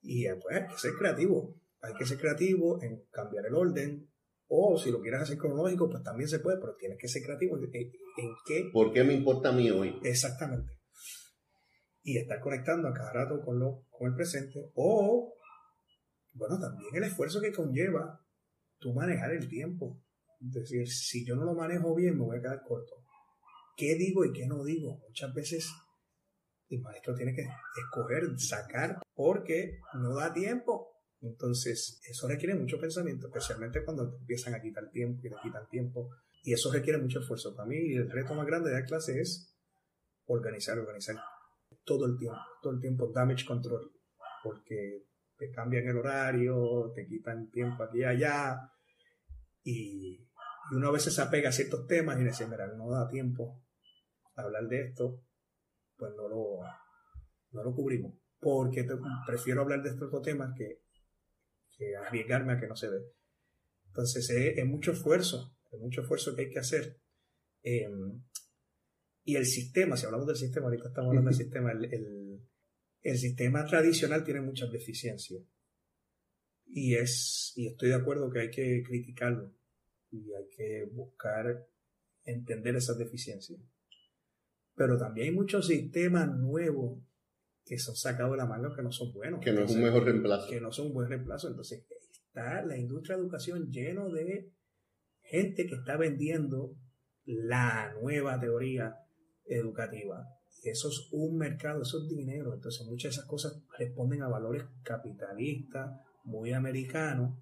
Y 0.00 0.26
eh, 0.26 0.36
pues 0.40 0.56
hay 0.56 0.66
que 0.66 0.78
ser 0.78 0.92
creativo. 0.98 1.60
Hay 1.80 1.94
que 1.94 2.06
ser 2.06 2.18
creativo 2.18 2.82
en 2.82 3.04
cambiar 3.10 3.46
el 3.46 3.54
orden. 3.54 4.10
O 4.48 4.78
si 4.78 4.90
lo 4.90 5.00
quieres 5.00 5.22
hacer 5.22 5.36
cronológico, 5.36 5.90
pues 5.90 6.02
también 6.02 6.28
se 6.28 6.40
puede, 6.40 6.58
pero 6.58 6.74
tienes 6.76 6.98
que 6.98 7.08
ser 7.08 7.22
creativo 7.22 7.58
en, 7.58 7.64
en 7.64 8.30
qué. 8.46 8.70
¿Por 8.72 8.92
qué 8.92 9.04
me 9.04 9.12
importa 9.12 9.50
a 9.50 9.52
mí 9.52 9.70
hoy? 9.70 9.98
Exactamente 10.02 10.78
y 12.08 12.16
estar 12.16 12.40
conectando 12.40 12.88
a 12.88 12.94
cada 12.94 13.12
rato 13.12 13.42
con, 13.42 13.58
lo, 13.58 13.84
con 13.90 14.08
el 14.08 14.14
presente. 14.14 14.70
O, 14.74 15.34
bueno, 16.38 16.58
también 16.58 16.94
el 16.94 17.04
esfuerzo 17.04 17.40
que 17.40 17.52
conlleva 17.52 18.24
tú 18.78 18.94
manejar 18.94 19.32
el 19.32 19.48
tiempo. 19.48 20.02
Es 20.40 20.52
decir, 20.52 20.88
si 20.88 21.26
yo 21.26 21.34
no 21.34 21.44
lo 21.44 21.54
manejo 21.54 21.94
bien, 21.94 22.16
me 22.16 22.24
voy 22.24 22.38
a 22.38 22.40
quedar 22.40 22.62
corto. 22.62 22.94
¿Qué 23.76 23.96
digo 23.96 24.24
y 24.24 24.32
qué 24.32 24.46
no 24.46 24.64
digo? 24.64 24.98
Muchas 25.06 25.34
veces 25.34 25.68
el 26.68 26.80
maestro 26.80 27.14
tiene 27.14 27.34
que 27.34 27.42
escoger, 27.42 28.24
sacar, 28.38 29.00
porque 29.14 29.80
no 29.94 30.14
da 30.14 30.32
tiempo. 30.32 30.92
Entonces, 31.20 32.00
eso 32.04 32.28
requiere 32.28 32.54
mucho 32.54 32.78
pensamiento, 32.78 33.26
especialmente 33.26 33.84
cuando 33.84 34.16
empiezan 34.20 34.54
a 34.54 34.60
quitar 34.60 34.90
tiempo 34.90 35.20
y 35.24 35.30
le 35.30 35.36
quitan 35.42 35.68
tiempo. 35.68 36.10
Y 36.44 36.52
eso 36.52 36.72
requiere 36.72 36.98
mucho 36.98 37.20
esfuerzo. 37.20 37.54
Para 37.56 37.68
mí, 37.68 37.94
el 37.94 38.10
reto 38.10 38.34
más 38.34 38.46
grande 38.46 38.70
de 38.70 38.80
la 38.80 38.84
clase 38.84 39.20
es 39.20 39.56
organizar, 40.26 40.78
organizar 40.78 41.16
todo 41.84 42.06
el 42.06 42.16
tiempo, 42.16 42.38
todo 42.62 42.74
el 42.74 42.80
tiempo 42.80 43.10
damage 43.12 43.44
control, 43.44 43.92
porque 44.42 45.04
te 45.38 45.50
cambian 45.50 45.86
el 45.86 45.96
horario, 45.96 46.92
te 46.94 47.06
quitan 47.06 47.50
tiempo 47.50 47.84
aquí 47.84 48.00
y 48.00 48.04
allá, 48.04 48.72
y, 49.62 50.28
uno 50.72 50.88
a 50.88 50.92
veces 50.92 51.14
se 51.14 51.22
apega 51.22 51.48
a 51.48 51.52
ciertos 51.52 51.86
temas 51.86 52.20
y 52.20 52.24
dice, 52.24 52.46
mira, 52.46 52.66
no 52.66 52.90
da 52.90 53.08
tiempo 53.08 53.64
a 54.34 54.42
hablar 54.42 54.66
de 54.68 54.82
esto, 54.82 55.24
pues 55.96 56.12
no 56.14 56.28
lo, 56.28 56.60
no 57.52 57.62
lo 57.62 57.74
cubrimos, 57.74 58.14
porque 58.38 58.86
prefiero 59.26 59.62
hablar 59.62 59.82
de 59.82 59.90
estos 59.90 60.22
temas 60.22 60.54
que, 60.56 60.82
que, 61.76 61.96
arriesgarme 61.96 62.52
a 62.52 62.60
que 62.60 62.66
no 62.66 62.76
se 62.76 62.90
ve. 62.90 62.98
Entonces 63.86 64.28
es, 64.28 64.66
mucho 64.66 64.92
esfuerzo, 64.92 65.56
es 65.70 65.80
mucho 65.80 66.02
esfuerzo 66.02 66.34
que 66.34 66.42
hay 66.42 66.50
que 66.50 66.58
hacer. 66.58 67.00
Em, 67.62 68.22
y 69.24 69.36
el 69.36 69.46
sistema, 69.46 69.96
si 69.96 70.04
hablamos 70.04 70.26
del 70.26 70.36
sistema, 70.36 70.66
ahorita 70.66 70.88
estamos 70.88 71.08
hablando 71.08 71.30
del 71.30 71.38
sistema, 71.44 71.72
el, 71.72 72.46
sistema 73.02 73.64
tradicional 73.64 74.24
tiene 74.24 74.40
muchas 74.40 74.70
deficiencias. 74.70 75.42
Y, 76.66 76.94
es, 76.94 77.52
y 77.56 77.68
estoy 77.68 77.90
de 77.90 77.94
acuerdo 77.94 78.30
que 78.30 78.40
hay 78.40 78.50
que 78.50 78.82
criticarlo 78.82 79.54
y 80.10 80.32
hay 80.34 80.48
que 80.54 80.84
buscar 80.92 81.66
entender 82.24 82.76
esas 82.76 82.98
deficiencias. 82.98 83.58
Pero 84.74 84.98
también 84.98 85.28
hay 85.28 85.34
muchos 85.34 85.66
sistemas 85.66 86.28
nuevos 86.36 87.00
que 87.64 87.78
son 87.78 87.96
sacados 87.96 88.32
de 88.32 88.38
la 88.38 88.46
manga 88.46 88.74
que 88.74 88.82
no 88.82 88.92
son 88.92 89.12
buenos. 89.12 89.40
Que 89.40 89.52
no 89.52 89.64
es 89.64 89.72
un 89.72 89.82
mejor 89.82 90.04
reemplazo. 90.04 90.48
Que 90.48 90.60
no 90.60 90.72
son 90.72 90.86
un 90.88 90.94
buen 90.94 91.08
reemplazo. 91.08 91.48
Entonces 91.48 91.84
está 92.28 92.62
la 92.62 92.76
industria 92.76 93.16
de 93.16 93.22
educación 93.22 93.70
lleno 93.70 94.10
de 94.10 94.52
gente 95.22 95.66
que 95.66 95.74
está 95.74 95.96
vendiendo 95.96 96.76
la 97.24 97.94
nueva 98.00 98.40
teoría 98.40 98.96
educativa. 99.44 100.26
Eso 100.62 100.88
es 100.88 101.08
un 101.12 101.36
mercado, 101.36 101.82
eso 101.82 102.02
es 102.02 102.08
dinero. 102.08 102.54
Entonces 102.54 102.86
muchas 102.86 103.10
de 103.10 103.16
esas 103.16 103.26
cosas 103.26 103.62
responden 103.78 104.22
a 104.22 104.28
valores 104.28 104.64
capitalistas, 104.82 106.00
muy 106.24 106.52
americanos, 106.52 107.38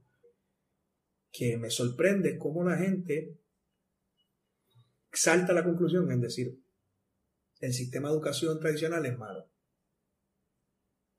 que 1.33 1.57
me 1.57 1.71
sorprende 1.71 2.39
cómo 2.39 2.65
la 2.65 2.77
gente 2.77 3.39
salta 5.13 5.53
a 5.53 5.55
la 5.55 5.65
conclusión 5.65 6.11
en 6.13 6.21
decir, 6.21 6.61
el 7.61 7.73
sistema 7.73 8.09
de 8.09 8.15
educación 8.15 8.61
tradicional 8.61 9.05
es 9.07 9.19
malo. 9.19 9.49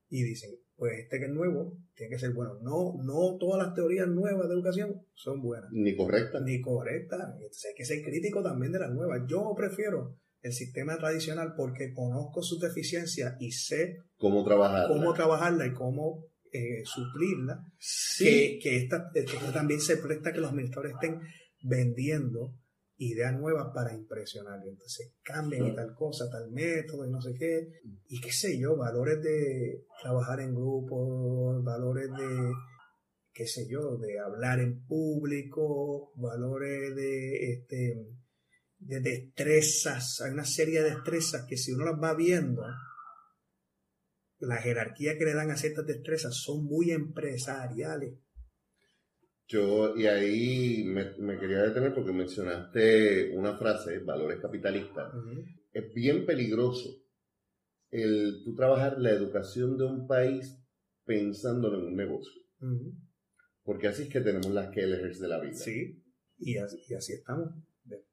Y 0.09 0.23
dicen, 0.23 0.51
pues 0.77 0.99
este 0.99 1.19
que 1.19 1.25
es 1.25 1.31
nuevo 1.31 1.77
tiene 1.95 2.11
que 2.11 2.19
ser 2.19 2.31
bueno. 2.33 2.59
No, 2.61 2.95
no 3.03 3.37
todas 3.37 3.65
las 3.65 3.73
teorías 3.73 4.07
nuevas 4.07 4.47
de 4.47 4.53
educación 4.53 5.05
son 5.13 5.41
buenas. 5.41 5.69
Ni 5.71 5.95
correctas. 5.95 6.41
Ni 6.43 6.61
correctas. 6.61 7.19
Entonces 7.33 7.65
hay 7.65 7.75
que 7.75 7.85
ser 7.85 8.03
crítico 8.03 8.43
también 8.43 8.71
de 8.71 8.79
las 8.79 8.93
nuevas. 8.93 9.23
Yo 9.27 9.53
prefiero 9.57 10.15
el 10.41 10.53
sistema 10.53 10.97
tradicional 10.97 11.53
porque 11.55 11.93
conozco 11.93 12.41
sus 12.41 12.59
deficiencias 12.59 13.35
y 13.39 13.51
sé 13.51 13.97
cómo 14.17 14.43
trabajarla, 14.43 14.87
cómo 14.87 15.13
trabajarla 15.13 15.67
y 15.67 15.73
cómo 15.73 16.25
eh, 16.51 16.83
suplirla, 16.85 17.59
que, 18.17 18.59
que 18.61 18.77
esta, 18.77 19.11
también 19.53 19.81
se 19.81 19.97
presta 19.97 20.31
que 20.31 20.39
los 20.39 20.51
administradores 20.51 20.93
estén 20.93 21.19
vendiendo 21.61 22.55
ideas 22.97 23.37
nuevas 23.37 23.67
para 23.73 23.93
impresionar. 23.93 24.59
Entonces 24.65 25.13
cambian 25.23 25.67
y 25.67 25.75
tal 25.75 25.93
cosa, 25.93 26.29
tal 26.29 26.51
método 26.51 27.05
y 27.05 27.11
no 27.11 27.21
sé 27.21 27.33
qué. 27.37 27.67
Y 28.07 28.19
qué 28.19 28.31
sé 28.31 28.57
yo, 28.59 28.75
valores 28.75 29.21
de 29.21 29.85
trabajar 30.01 30.39
en 30.39 30.55
grupo, 30.55 31.61
valores 31.63 32.09
de, 32.09 32.51
qué 33.33 33.45
sé 33.45 33.67
yo, 33.69 33.97
de 33.97 34.19
hablar 34.19 34.59
en 34.59 34.85
público, 34.85 36.11
valores 36.15 36.95
de, 36.95 37.51
este, 37.51 38.07
de 38.79 38.99
destrezas. 38.99 40.21
Hay 40.21 40.31
una 40.31 40.45
serie 40.45 40.81
de 40.81 40.91
destrezas 40.91 41.45
que 41.47 41.57
si 41.57 41.71
uno 41.71 41.85
las 41.85 42.01
va 42.01 42.15
viendo, 42.15 42.63
la 44.39 44.57
jerarquía 44.57 45.17
que 45.17 45.25
le 45.25 45.33
dan 45.33 45.51
a 45.51 45.57
ciertas 45.57 45.85
destrezas 45.85 46.35
son 46.35 46.65
muy 46.65 46.91
empresariales. 46.91 48.19
Yo, 49.47 49.95
y 49.95 50.05
ahí 50.07 50.83
me, 50.83 51.39
quería 51.39 51.63
detener 51.63 51.93
porque 51.93 52.11
mencionaste 52.11 53.31
una 53.33 53.57
frase, 53.57 53.99
valores 53.99 54.39
capitalistas. 54.41 55.13
Es 55.71 55.93
bien 55.93 56.25
peligroso 56.25 56.89
el 57.89 58.41
tú 58.43 58.53
trabajar 58.53 58.99
la 58.99 59.11
educación 59.11 59.77
de 59.77 59.85
un 59.85 60.05
país 60.05 60.59
pensándolo 61.05 61.79
en 61.79 61.85
un 61.85 61.95
negocio. 61.95 62.41
Porque 63.63 63.87
así 63.87 64.03
es 64.03 64.09
que 64.09 64.19
tenemos 64.19 64.51
las 64.51 64.69
Kellers 64.69 65.19
de 65.19 65.27
la 65.27 65.39
vida. 65.39 65.55
Sí, 65.55 66.03
y 66.37 66.57
así, 66.57 66.83
y 66.89 66.93
así 66.93 67.13
estamos, 67.13 67.53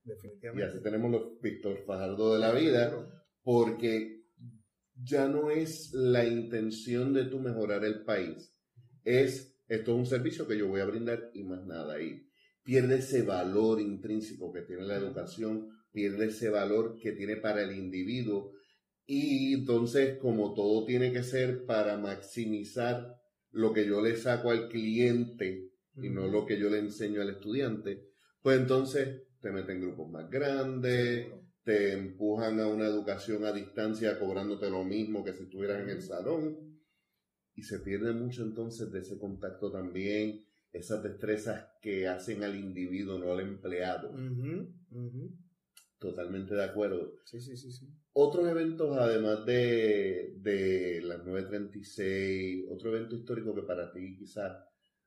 definitivamente. 0.03 0.67
Y 0.67 0.69
así 0.69 0.83
tenemos 0.83 1.11
los 1.11 1.41
Víctor 1.41 1.79
Fajardo 1.87 2.35
de 2.35 2.41
la 2.41 2.53
vida, 2.53 3.25
porque 3.43 4.25
ya 4.95 5.29
no 5.29 5.51
es 5.51 5.93
la 5.93 6.25
intención 6.25 7.13
de 7.13 7.25
tú 7.25 7.41
mejorar 7.41 7.85
el 7.85 8.05
país, 8.05 8.55
es 9.05 9.55
esto 9.69 9.93
es 9.93 9.99
un 9.99 10.07
servicio 10.07 10.47
que 10.47 10.59
yo 10.59 10.69
voy 10.69 10.81
a 10.81 10.87
brindar 10.87 11.31
y 11.33 11.43
más 11.43 11.65
nada. 11.65 12.01
Y 12.01 12.29
pierde 12.63 12.97
ese 12.97 13.23
valor 13.23 13.81
intrínseco 13.81 14.53
que 14.53 14.63
tiene 14.63 14.83
la 14.83 14.97
educación, 14.97 15.69
pierde 15.91 16.27
ese 16.27 16.51
valor 16.51 16.97
que 17.01 17.13
tiene 17.13 17.37
para 17.37 17.63
el 17.63 17.75
individuo. 17.77 18.53
Y 19.07 19.55
entonces, 19.55 20.19
como 20.19 20.55
todo 20.55 20.85
tiene 20.85 21.13
que 21.13 21.23
ser 21.23 21.65
para 21.65 21.97
maximizar 21.99 23.17
lo 23.51 23.73
que 23.73 23.87
yo 23.87 24.03
le 24.03 24.17
saco 24.17 24.51
al 24.51 24.69
cliente 24.69 25.71
y 25.97 26.11
no 26.11 26.27
lo 26.27 26.45
que 26.45 26.59
yo 26.59 26.69
le 26.69 26.79
enseño 26.79 27.23
al 27.23 27.31
estudiante, 27.31 28.09
pues 28.43 28.59
entonces 28.59 29.23
te 29.45 29.53
meten 29.53 29.79
grupos 29.79 30.11
más 30.11 30.31
grandes, 30.31 31.29
te 31.65 31.93
empujan 31.93 32.61
a 32.61 32.67
una 32.67 32.87
educación 32.87 33.45
a 33.45 33.53
distancia 33.53 34.19
cobrándote 34.19 34.71
lo 34.71 34.85
mismo 34.85 35.23
que 35.23 35.35
si 35.35 35.43
estuvieras 35.43 35.83
en 35.83 35.91
el 35.91 36.01
salón 36.01 36.81
y 37.55 37.63
se 37.63 37.81
pierde 37.81 38.15
mucho 38.15 38.43
entonces 38.43 38.91
de 38.91 39.01
ese 39.01 39.19
contacto 39.19 39.71
también, 39.71 40.47
esas 40.73 41.03
destrezas 41.03 41.67
que 41.83 42.09
hacen 42.09 42.43
al 42.43 42.57
individuo, 42.57 43.19
no 43.19 43.33
al 43.33 43.41
empleado. 43.41 44.15
Totalmente 45.99 46.55
de 46.55 46.65
acuerdo. 46.65 47.19
Sí, 47.27 47.39
sí, 47.39 47.55
sí, 47.59 47.71
sí. 47.71 47.87
Otros 48.15 48.49
eventos, 48.49 48.97
además 48.97 49.45
de, 49.45 50.37
de 50.39 51.03
las 51.03 51.23
936, 51.23 52.65
otro 52.71 52.97
evento 52.97 53.15
histórico 53.15 53.55
que 53.55 53.63
para 53.63 53.93
ti 53.93 54.17
quizás 54.17 54.57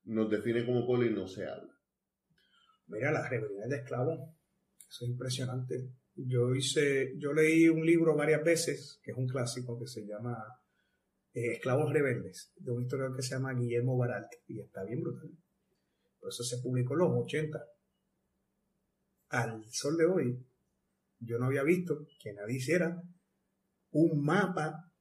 nos 0.04 0.30
define 0.30 0.64
como 0.64 0.86
pueblo 0.86 1.08
y 1.08 1.14
no 1.14 1.28
se 1.28 1.48
habla. 1.48 1.77
Mira, 2.88 3.12
las 3.12 3.30
rebeliones 3.30 3.70
de 3.70 3.78
esclavos, 3.78 4.20
eso 4.90 5.06
es 5.06 5.12
impresionante. 5.12 5.92
Yo 6.16 6.56
hice, 6.56 7.14
yo 7.18 7.34
leí 7.34 7.68
un 7.68 7.86
libro 7.86 8.16
varias 8.16 8.44
veces, 8.44 9.00
que 9.04 9.12
es 9.12 9.18
un 9.18 9.28
clásico, 9.28 9.78
que 9.78 9.88
se 9.88 10.06
llama 10.06 10.38
eh, 11.34 11.54
Esclavos 11.54 11.92
Rebeldes, 11.92 12.54
de 12.56 12.72
un 12.72 12.84
historiador 12.84 13.16
que 13.16 13.22
se 13.22 13.36
llama 13.36 13.54
Guillermo 13.54 13.98
Baralt, 13.98 14.32
y 14.48 14.62
está 14.62 14.84
bien 14.84 15.02
brutal. 15.02 15.30
Por 16.20 16.30
eso 16.30 16.44
se 16.44 16.58
publicó 16.60 16.94
en 16.94 17.00
los 17.00 17.12
80. 17.26 17.60
Al 19.30 19.64
sol 19.70 19.98
de 19.98 20.06
hoy, 20.06 20.48
yo 21.20 21.38
no 21.38 21.48
había 21.48 21.64
visto 21.64 22.08
que 22.20 22.34
nadie 22.34 22.58
hiciera 22.58 23.02
un 23.92 24.24
mapa 24.24 24.92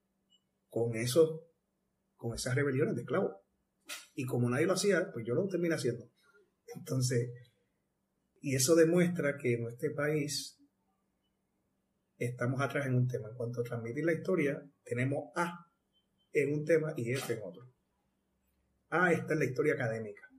con 0.69 0.95
esos, 0.97 1.41
con 2.17 2.35
esas 2.35 2.55
rebeliones 2.55 2.97
de 2.97 3.03
esclavos. 3.03 3.37
Y 4.15 4.25
como 4.25 4.51
nadie 4.51 4.67
lo 4.67 4.73
hacía, 4.73 5.11
pues 5.13 5.25
yo 5.25 5.35
lo 5.35 5.47
terminé 5.47 5.77
haciendo. 5.77 6.11
Entonces, 6.75 7.31
y 8.47 8.55
eso 8.55 8.77
demuestra 8.77 9.37
que 9.37 9.55
en 9.55 9.67
este 9.67 9.91
país 9.91 10.57
estamos 12.17 12.61
atrás 12.61 12.87
en 12.87 12.95
un 12.95 13.09
tema. 13.09 13.29
En 13.29 13.35
cuanto 13.35 13.61
a 13.61 13.65
transmitir 13.65 14.05
la 14.05 14.13
historia, 14.13 14.65
tenemos 14.85 15.33
A 15.35 15.67
en 16.33 16.55
un 16.55 16.65
tema 16.65 16.95
y 16.97 17.11
F 17.11 17.33
en 17.33 17.41
otro. 17.43 17.69
Ah, 18.89 19.13
esta 19.13 19.33
es 19.33 19.39
la 19.41 19.47
historia 19.47 19.75
académica. 19.75 20.31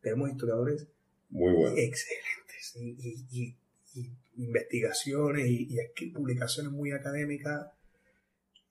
Tenemos 0.00 0.30
historiadores 0.30 0.88
muy 1.28 1.52
buenos. 1.52 1.78
excelentes 1.78 2.76
y, 2.76 3.58
investigaciones 4.36 5.46
y, 5.50 5.76
publicaciones 6.14 6.72
muy 6.72 6.92
académicas, 6.92 7.72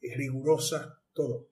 rigurosas, 0.01 0.95
todo. 1.13 1.47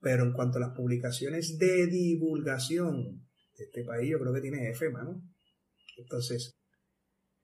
Pero 0.00 0.24
en 0.24 0.32
cuanto 0.32 0.56
a 0.56 0.62
las 0.62 0.74
publicaciones 0.74 1.58
de 1.58 1.88
divulgación 1.88 3.25
de 3.56 3.64
este 3.64 3.84
país, 3.84 4.10
yo 4.10 4.18
creo 4.18 4.32
que 4.32 4.40
tiene 4.40 4.70
F, 4.70 4.88
mano. 4.90 5.22
Entonces, 5.96 6.56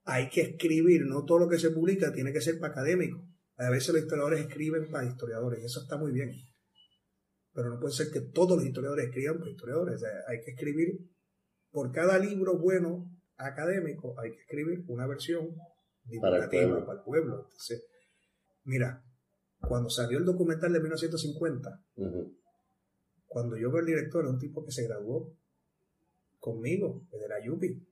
hay 0.05 0.29
que 0.29 0.41
escribir, 0.41 1.01
no 1.05 1.23
todo 1.25 1.39
lo 1.39 1.49
que 1.49 1.57
se 1.57 1.71
publica 1.71 2.11
tiene 2.13 2.33
que 2.33 2.41
ser 2.41 2.59
para 2.59 2.73
académico. 2.73 3.25
A 3.57 3.69
veces 3.69 3.89
los 3.89 4.03
historiadores 4.03 4.41
escriben 4.41 4.89
para 4.91 5.07
historiadores 5.07 5.61
y 5.61 5.65
eso 5.65 5.81
está 5.81 5.97
muy 5.97 6.11
bien. 6.11 6.31
Pero 7.53 7.69
no 7.69 7.79
puede 7.79 7.93
ser 7.93 8.07
que 8.11 8.21
todos 8.21 8.57
los 8.57 8.65
historiadores 8.65 9.05
escriban 9.05 9.39
para 9.39 9.51
historiadores. 9.51 10.01
hay 10.27 10.41
que 10.41 10.51
escribir, 10.51 10.89
por 11.71 11.91
cada 11.91 12.19
libro 12.19 12.57
bueno 12.59 13.09
académico, 13.37 14.19
hay 14.19 14.31
que 14.31 14.41
escribir 14.41 14.83
una 14.87 15.07
versión 15.07 15.49
divulgativa 16.03 16.85
para 16.85 16.99
el 16.99 17.05
pueblo. 17.05 17.45
Entonces, 17.45 17.85
mira, 18.63 19.03
cuando 19.59 19.89
salió 19.89 20.17
el 20.17 20.25
documental 20.25 20.73
de 20.73 20.79
1950, 20.79 21.69
cuando 23.25 23.57
yo 23.57 23.71
veo 23.71 23.79
el 23.79 23.87
director, 23.87 24.23
era 24.23 24.33
un 24.33 24.39
tipo 24.39 24.63
que 24.63 24.71
se 24.71 24.83
graduó 24.87 25.35
conmigo, 26.43 27.07
desde 27.09 27.29
la 27.29 27.41
Yupi. 27.41 27.87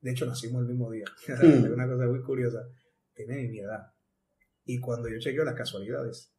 De 0.00 0.10
hecho, 0.12 0.26
nacimos 0.26 0.62
el 0.62 0.68
mismo 0.68 0.92
día. 0.92 1.06
es 1.26 1.40
una 1.42 1.88
cosa 1.88 2.06
muy 2.06 2.22
curiosa 2.22 2.68
tiene 3.16 3.48
mi 3.48 3.58
edad. 3.58 3.92
Y 4.64 4.78
cuando 4.78 5.08
yo 5.08 5.18
chequeo 5.18 5.44
las 5.44 5.56
casualidades, 5.56 6.30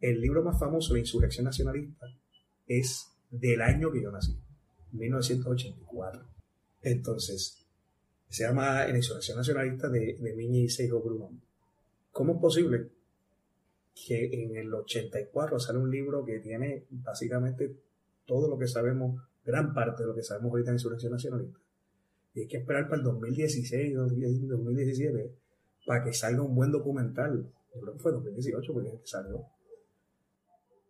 el 0.00 0.20
libro 0.20 0.42
más 0.42 0.58
famoso, 0.58 0.94
La 0.94 1.00
Insurrección 1.00 1.44
Nacionalista, 1.44 2.06
es 2.66 3.12
del 3.30 3.60
año 3.60 3.92
que 3.92 4.02
yo 4.02 4.10
nací, 4.10 4.36
1984. 4.92 6.26
Entonces, 6.82 7.64
se 8.28 8.44
llama 8.44 8.86
La 8.86 8.96
Insurrección 8.96 9.36
Nacionalista 9.36 9.88
de, 9.88 10.16
de 10.18 10.34
Miñi 10.34 10.64
y 10.64 10.68
Seijo 10.68 11.00
Bruno. 11.00 11.30
¿Cómo 12.10 12.34
es 12.34 12.40
posible 12.40 12.90
que 13.94 14.44
en 14.44 14.56
el 14.56 14.74
84 14.74 15.60
sale 15.60 15.78
un 15.78 15.90
libro 15.90 16.24
que 16.24 16.40
tiene 16.40 16.86
básicamente 16.90 17.76
todo 18.26 18.48
lo 18.48 18.58
que 18.58 18.68
sabemos, 18.68 19.22
gran 19.44 19.72
parte 19.72 20.02
de 20.02 20.08
lo 20.08 20.14
que 20.14 20.22
sabemos 20.22 20.50
ahorita 20.50 20.70
en 20.70 20.76
Insurrección 20.76 21.12
Nacionalista? 21.12 21.58
Y 22.34 22.40
hay 22.40 22.48
que 22.48 22.58
esperar 22.58 22.88
para 22.88 22.98
el 22.98 23.04
2016, 23.04 23.94
2017 23.94 25.46
para 25.86 26.04
que 26.04 26.12
salga 26.12 26.42
un 26.42 26.54
buen 26.54 26.70
documental. 26.70 27.50
Yo 27.74 27.80
creo 27.80 27.94
que 27.94 28.00
fue 28.00 28.12
2018 28.12 28.72
porque 28.72 28.90
que 28.90 29.06
salió. 29.06 29.36
O 29.36 29.52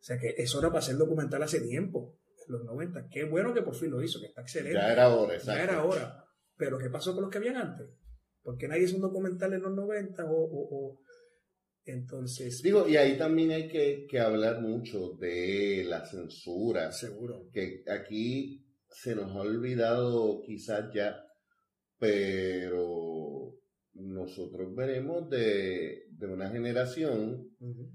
sea 0.00 0.18
que 0.18 0.34
eso 0.38 0.58
era 0.58 0.68
para 0.68 0.78
hacer 0.78 0.96
documental 0.96 1.42
hace 1.42 1.60
tiempo, 1.60 2.16
en 2.46 2.52
los 2.52 2.64
90. 2.64 3.08
Qué 3.08 3.24
bueno 3.24 3.52
que 3.52 3.62
por 3.62 3.74
fin 3.74 3.90
lo 3.90 4.02
hizo, 4.02 4.18
que 4.20 4.26
está 4.26 4.40
excelente. 4.40 4.78
Ya 4.78 4.92
era 4.92 5.08
hora, 5.08 5.34
exacto. 5.34 5.58
Ya 5.58 5.64
era 5.64 5.84
hora. 5.84 6.24
Pero 6.56 6.78
¿qué 6.78 6.88
pasó 6.88 7.12
con 7.12 7.22
los 7.22 7.30
que 7.30 7.38
habían 7.38 7.56
antes? 7.56 7.88
Porque 8.42 8.68
nadie 8.68 8.84
hizo 8.84 8.96
un 8.96 9.02
documental 9.02 9.52
en 9.52 9.62
los 9.62 9.74
90 9.74 10.24
o, 10.28 10.98
entonces... 11.86 12.60
Digo, 12.62 12.88
y 12.88 12.96
ahí 12.96 13.16
también 13.16 13.52
hay 13.52 13.68
que, 13.68 14.06
que, 14.08 14.18
hablar 14.18 14.60
mucho 14.60 15.10
de 15.20 15.84
la 15.88 16.04
censura. 16.04 16.92
Seguro. 16.92 17.48
Que 17.52 17.84
aquí 17.88 18.66
se 18.88 19.14
nos 19.14 19.30
ha 19.32 19.40
olvidado 19.40 20.42
quizás 20.42 20.92
ya, 20.92 21.24
pero 21.98 23.56
nosotros 23.94 24.74
veremos 24.74 25.28
de, 25.30 26.08
una 26.20 26.50
generación 26.50 27.50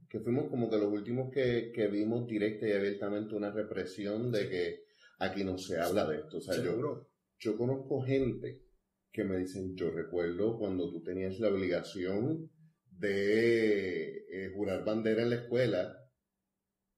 que 0.10 0.20
fuimos 0.20 0.50
como 0.50 0.70
que 0.70 0.78
los 0.78 0.92
últimos 0.92 1.32
que, 1.32 1.90
vimos 1.92 2.28
directa 2.28 2.68
y 2.68 2.72
abiertamente 2.72 3.36
una 3.36 3.52
represión 3.52 4.32
de 4.32 4.50
que 4.50 4.84
aquí 5.20 5.44
no 5.44 5.58
se 5.58 5.80
habla 5.80 6.08
de 6.08 6.18
esto. 6.18 6.38
O 6.38 6.42
sea, 6.42 6.56
yo, 6.64 7.08
yo 7.40 7.58
conozco 7.58 8.02
gente 8.02 8.62
que 9.12 9.24
me 9.24 9.38
dicen, 9.38 9.76
yo 9.76 9.92
recuerdo 9.92 10.58
cuando 10.58 10.90
tú 10.90 11.04
tenías 11.04 11.40
la 11.40 11.50
obligación 11.50 12.50
de 13.02 14.26
eh, 14.30 14.52
jurar 14.56 14.86
bandera 14.86 15.24
en 15.24 15.32
la 15.32 15.38
escuela 15.38 15.98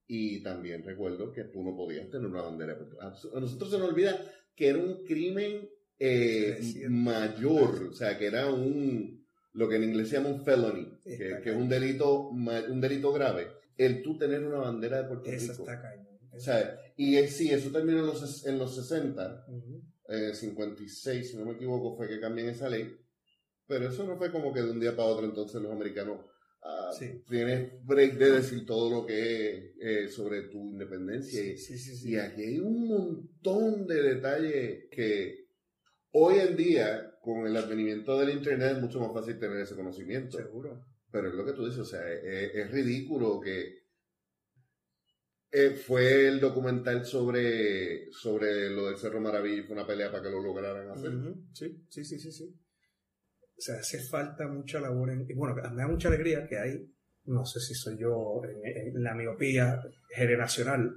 y 0.05 0.43
también 0.43 0.83
recuerdo 0.83 1.31
que 1.31 1.45
tú 1.45 1.63
no 1.63 1.75
podías 1.75 2.09
tener 2.09 2.27
una 2.27 2.41
bandera. 2.41 2.77
A 2.99 3.39
nosotros 3.39 3.71
se 3.71 3.77
nos 3.79 3.89
olvida 3.89 4.19
que 4.53 4.67
era 4.67 4.79
un 4.79 5.05
crimen 5.05 5.69
eh, 5.97 6.59
mayor, 6.89 7.85
o 7.85 7.93
sea, 7.93 8.17
que 8.17 8.27
era 8.27 8.51
un, 8.51 9.25
lo 9.53 9.69
que 9.69 9.77
en 9.77 9.85
inglés 9.85 10.09
se 10.09 10.17
llama 10.17 10.29
un 10.29 10.43
felony, 10.43 10.99
que, 11.03 11.41
es 11.43 11.55
un 11.55 11.69
delito, 11.69 12.29
un 12.29 12.81
delito 12.81 13.13
grave. 13.13 13.47
El 13.77 14.03
tú 14.03 14.17
tener 14.17 14.43
una 14.43 14.59
bandera 14.59 15.01
de 15.01 15.07
Puerto 15.07 15.31
Rico. 15.31 15.51
Está 15.51 15.81
cañón. 15.81 16.19
O 16.31 16.39
sea, 16.39 16.79
y 16.97 17.15
es, 17.15 17.35
sí, 17.37 17.49
eso 17.49 17.71
terminó 17.71 17.99
en 17.99 18.07
los, 18.07 18.45
en 18.45 18.59
los 18.59 18.75
60, 18.75 19.45
en 20.09 20.35
56, 20.35 21.31
si 21.31 21.37
no 21.37 21.45
me 21.45 21.53
equivoco, 21.53 21.95
fue 21.95 22.07
que 22.07 22.19
cambian 22.19 22.49
esa 22.49 22.69
ley. 22.69 23.02
Pero 23.67 23.87
eso 23.87 24.05
no 24.05 24.17
fue 24.17 24.31
como 24.31 24.53
que 24.53 24.61
de 24.61 24.71
un 24.71 24.79
día 24.79 24.95
para 24.95 25.07
otro 25.07 25.25
entonces 25.25 25.61
los 25.61 25.71
americanos 25.71 26.19
uh, 26.63 27.29
tienes 27.29 27.85
break 27.85 28.17
de 28.17 28.31
decir 28.31 28.65
todo 28.65 28.89
lo 28.89 29.05
que 29.05 29.53
es 29.57 29.63
eh, 29.79 30.07
sobre 30.09 30.43
tu 30.43 30.71
independencia. 30.71 31.41
y 32.03 32.15
aquí 32.17 32.41
hay 32.43 32.59
un 32.59 32.87
montón 32.87 33.87
de 33.87 34.01
detalles 34.01 34.85
que 34.91 35.43
hoy 36.11 36.39
en 36.39 36.55
día, 36.55 37.17
con 37.21 37.45
el 37.45 37.55
advenimiento 37.55 38.19
del 38.19 38.37
Internet, 38.37 38.73
es 38.75 38.81
mucho 38.81 38.99
más 38.99 39.13
fácil 39.13 39.39
tener 39.39 39.57
ese 39.59 39.75
conocimiento. 39.75 40.37
Seguro. 40.37 40.85
Pero 41.11 41.27
es 41.27 41.35
lo 41.35 41.45
que 41.45 41.53
tú 41.53 41.65
dices, 41.65 41.79
o 41.79 41.85
sea, 41.85 42.11
es, 42.11 42.71
ridículo 42.71 43.39
que 43.39 43.83
eh, 45.51 45.69
fue 45.69 46.27
el 46.27 46.39
documental 46.39 47.05
sobre, 47.05 48.11
sobre 48.11 48.69
lo 48.71 48.87
del 48.87 48.97
Cerro 48.97 49.21
Maravilla 49.21 49.61
y 49.61 49.63
fue 49.63 49.75
una 49.75 49.85
pelea 49.85 50.11
para 50.11 50.23
que 50.23 50.31
lo 50.31 50.41
lograran 50.41 50.89
hacer. 50.89 51.11
Sí, 51.53 51.83
sí, 51.87 52.03
sí, 52.03 52.17
sí, 52.17 52.31
sí. 52.31 52.59
O 53.57 53.61
sea, 53.61 53.75
hace 53.75 53.99
falta 54.03 54.47
mucha 54.47 54.79
labor. 54.79 55.11
En, 55.11 55.25
y 55.29 55.33
bueno, 55.33 55.55
me 55.55 55.81
da 55.81 55.87
mucha 55.87 56.07
alegría 56.07 56.47
que 56.47 56.57
hay, 56.57 56.89
no 57.25 57.45
sé 57.45 57.59
si 57.59 57.73
soy 57.73 57.97
yo 57.97 58.41
en, 58.43 59.01
la 59.03 59.13
miopía 59.13 59.81
generacional, 60.09 60.91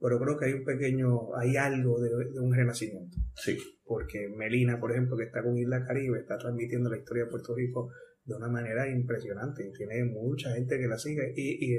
pero 0.00 0.18
creo 0.18 0.38
que 0.38 0.46
hay 0.46 0.52
un 0.54 0.64
pequeño, 0.64 1.34
hay 1.36 1.56
algo 1.56 2.00
de, 2.00 2.10
un 2.40 2.54
renacimiento. 2.54 3.16
Sí. 3.36 3.56
Porque 3.84 4.28
Melina, 4.28 4.80
por 4.80 4.92
ejemplo, 4.92 5.16
que 5.16 5.24
está 5.24 5.42
con 5.42 5.56
Isla 5.56 5.84
Caribe, 5.86 6.20
está 6.20 6.38
transmitiendo 6.38 6.90
la 6.90 6.98
historia 6.98 7.24
de 7.24 7.30
Puerto 7.30 7.54
Rico 7.54 7.90
de 8.24 8.34
una 8.34 8.48
manera 8.48 8.88
impresionante. 8.88 9.70
Tiene 9.76 10.04
mucha 10.04 10.54
gente 10.54 10.78
que 10.78 10.88
la 10.88 10.98
sigue 10.98 11.32
y, 11.36 11.74
y 11.74 11.78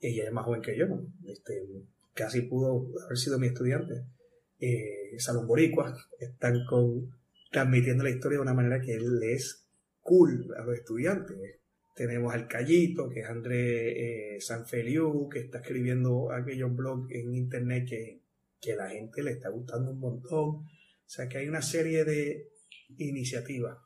ella 0.00 0.24
es 0.24 0.32
más 0.32 0.44
joven 0.44 0.62
que 0.62 0.76
yo, 0.76 0.86
este, 1.26 1.66
casi 2.14 2.42
pudo 2.42 2.86
haber 3.04 3.16
sido 3.16 3.38
mi 3.38 3.48
estudiante. 3.48 4.06
Eh, 4.60 5.18
Salón 5.18 5.46
Boricua 5.46 5.94
están 6.18 6.64
con 6.68 7.08
transmitiendo 7.50 8.04
la 8.04 8.10
historia 8.10 8.38
de 8.38 8.42
una 8.42 8.54
manera 8.54 8.80
que 8.80 8.94
él 8.94 9.20
es 9.22 9.68
cool 10.00 10.54
a 10.56 10.64
los 10.64 10.76
estudiantes. 10.76 11.36
Tenemos 11.94 12.32
al 12.32 12.46
Callito, 12.46 13.08
que 13.08 13.20
es 13.20 13.26
André 13.26 14.36
eh, 14.36 14.40
Sanfeliu, 14.40 15.28
que 15.28 15.40
está 15.40 15.58
escribiendo 15.58 16.30
aquellos 16.32 16.74
blogs 16.74 17.12
en 17.12 17.34
internet 17.34 17.88
que, 17.88 18.22
que 18.60 18.76
la 18.76 18.88
gente 18.90 19.22
le 19.22 19.32
está 19.32 19.48
gustando 19.48 19.90
un 19.90 19.98
montón. 19.98 20.48
O 20.48 21.10
sea 21.10 21.28
que 21.28 21.38
hay 21.38 21.48
una 21.48 21.62
serie 21.62 22.04
de 22.04 22.50
iniciativas. 22.98 23.78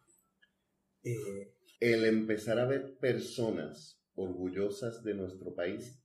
Eh, 1.02 1.54
el 1.80 2.04
empezar 2.04 2.58
a 2.58 2.66
ver 2.66 2.96
personas 2.98 4.00
orgullosas 4.14 5.02
de 5.02 5.14
nuestro 5.14 5.54
país 5.54 6.02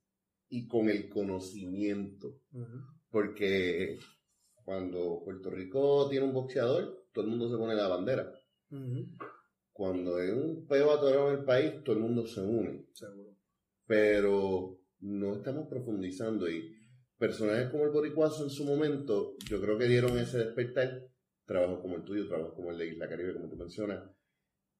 y 0.48 0.66
con 0.66 0.88
el 0.88 1.08
conocimiento. 1.08 2.40
Porque 3.10 3.98
cuando 4.64 5.22
Puerto 5.24 5.50
Rico 5.50 6.08
tiene 6.08 6.26
un 6.26 6.32
boxeador, 6.32 7.07
todo 7.18 7.26
el 7.26 7.30
mundo 7.32 7.50
se 7.50 7.56
pone 7.56 7.74
la 7.74 7.88
bandera. 7.88 8.32
Cuando 9.72 10.18
hay 10.18 10.30
un 10.30 10.68
peo 10.68 10.92
atorado 10.92 11.32
en 11.32 11.40
el 11.40 11.44
país, 11.44 11.82
todo 11.82 11.96
el 11.96 12.02
mundo 12.02 12.24
se 12.24 12.40
une. 12.40 12.86
Seguro. 12.92 13.36
Pero 13.86 14.78
no 15.00 15.34
estamos 15.34 15.66
profundizando 15.68 16.48
y 16.48 16.76
personajes 17.18 17.70
como 17.70 17.86
el 17.86 17.90
Boricuazo 17.90 18.44
en 18.44 18.50
su 18.50 18.64
momento, 18.64 19.34
yo 19.50 19.60
creo 19.60 19.76
que 19.76 19.86
dieron 19.86 20.16
ese 20.16 20.38
despertar. 20.38 21.08
Trabajos 21.44 21.80
como 21.80 21.96
el 21.96 22.04
tuyo, 22.04 22.28
trabajos 22.28 22.54
como 22.54 22.70
el 22.70 22.78
de 22.78 22.86
Isla 22.86 23.08
Caribe, 23.08 23.34
como 23.34 23.48
tú 23.48 23.56
mencionas. 23.56 24.08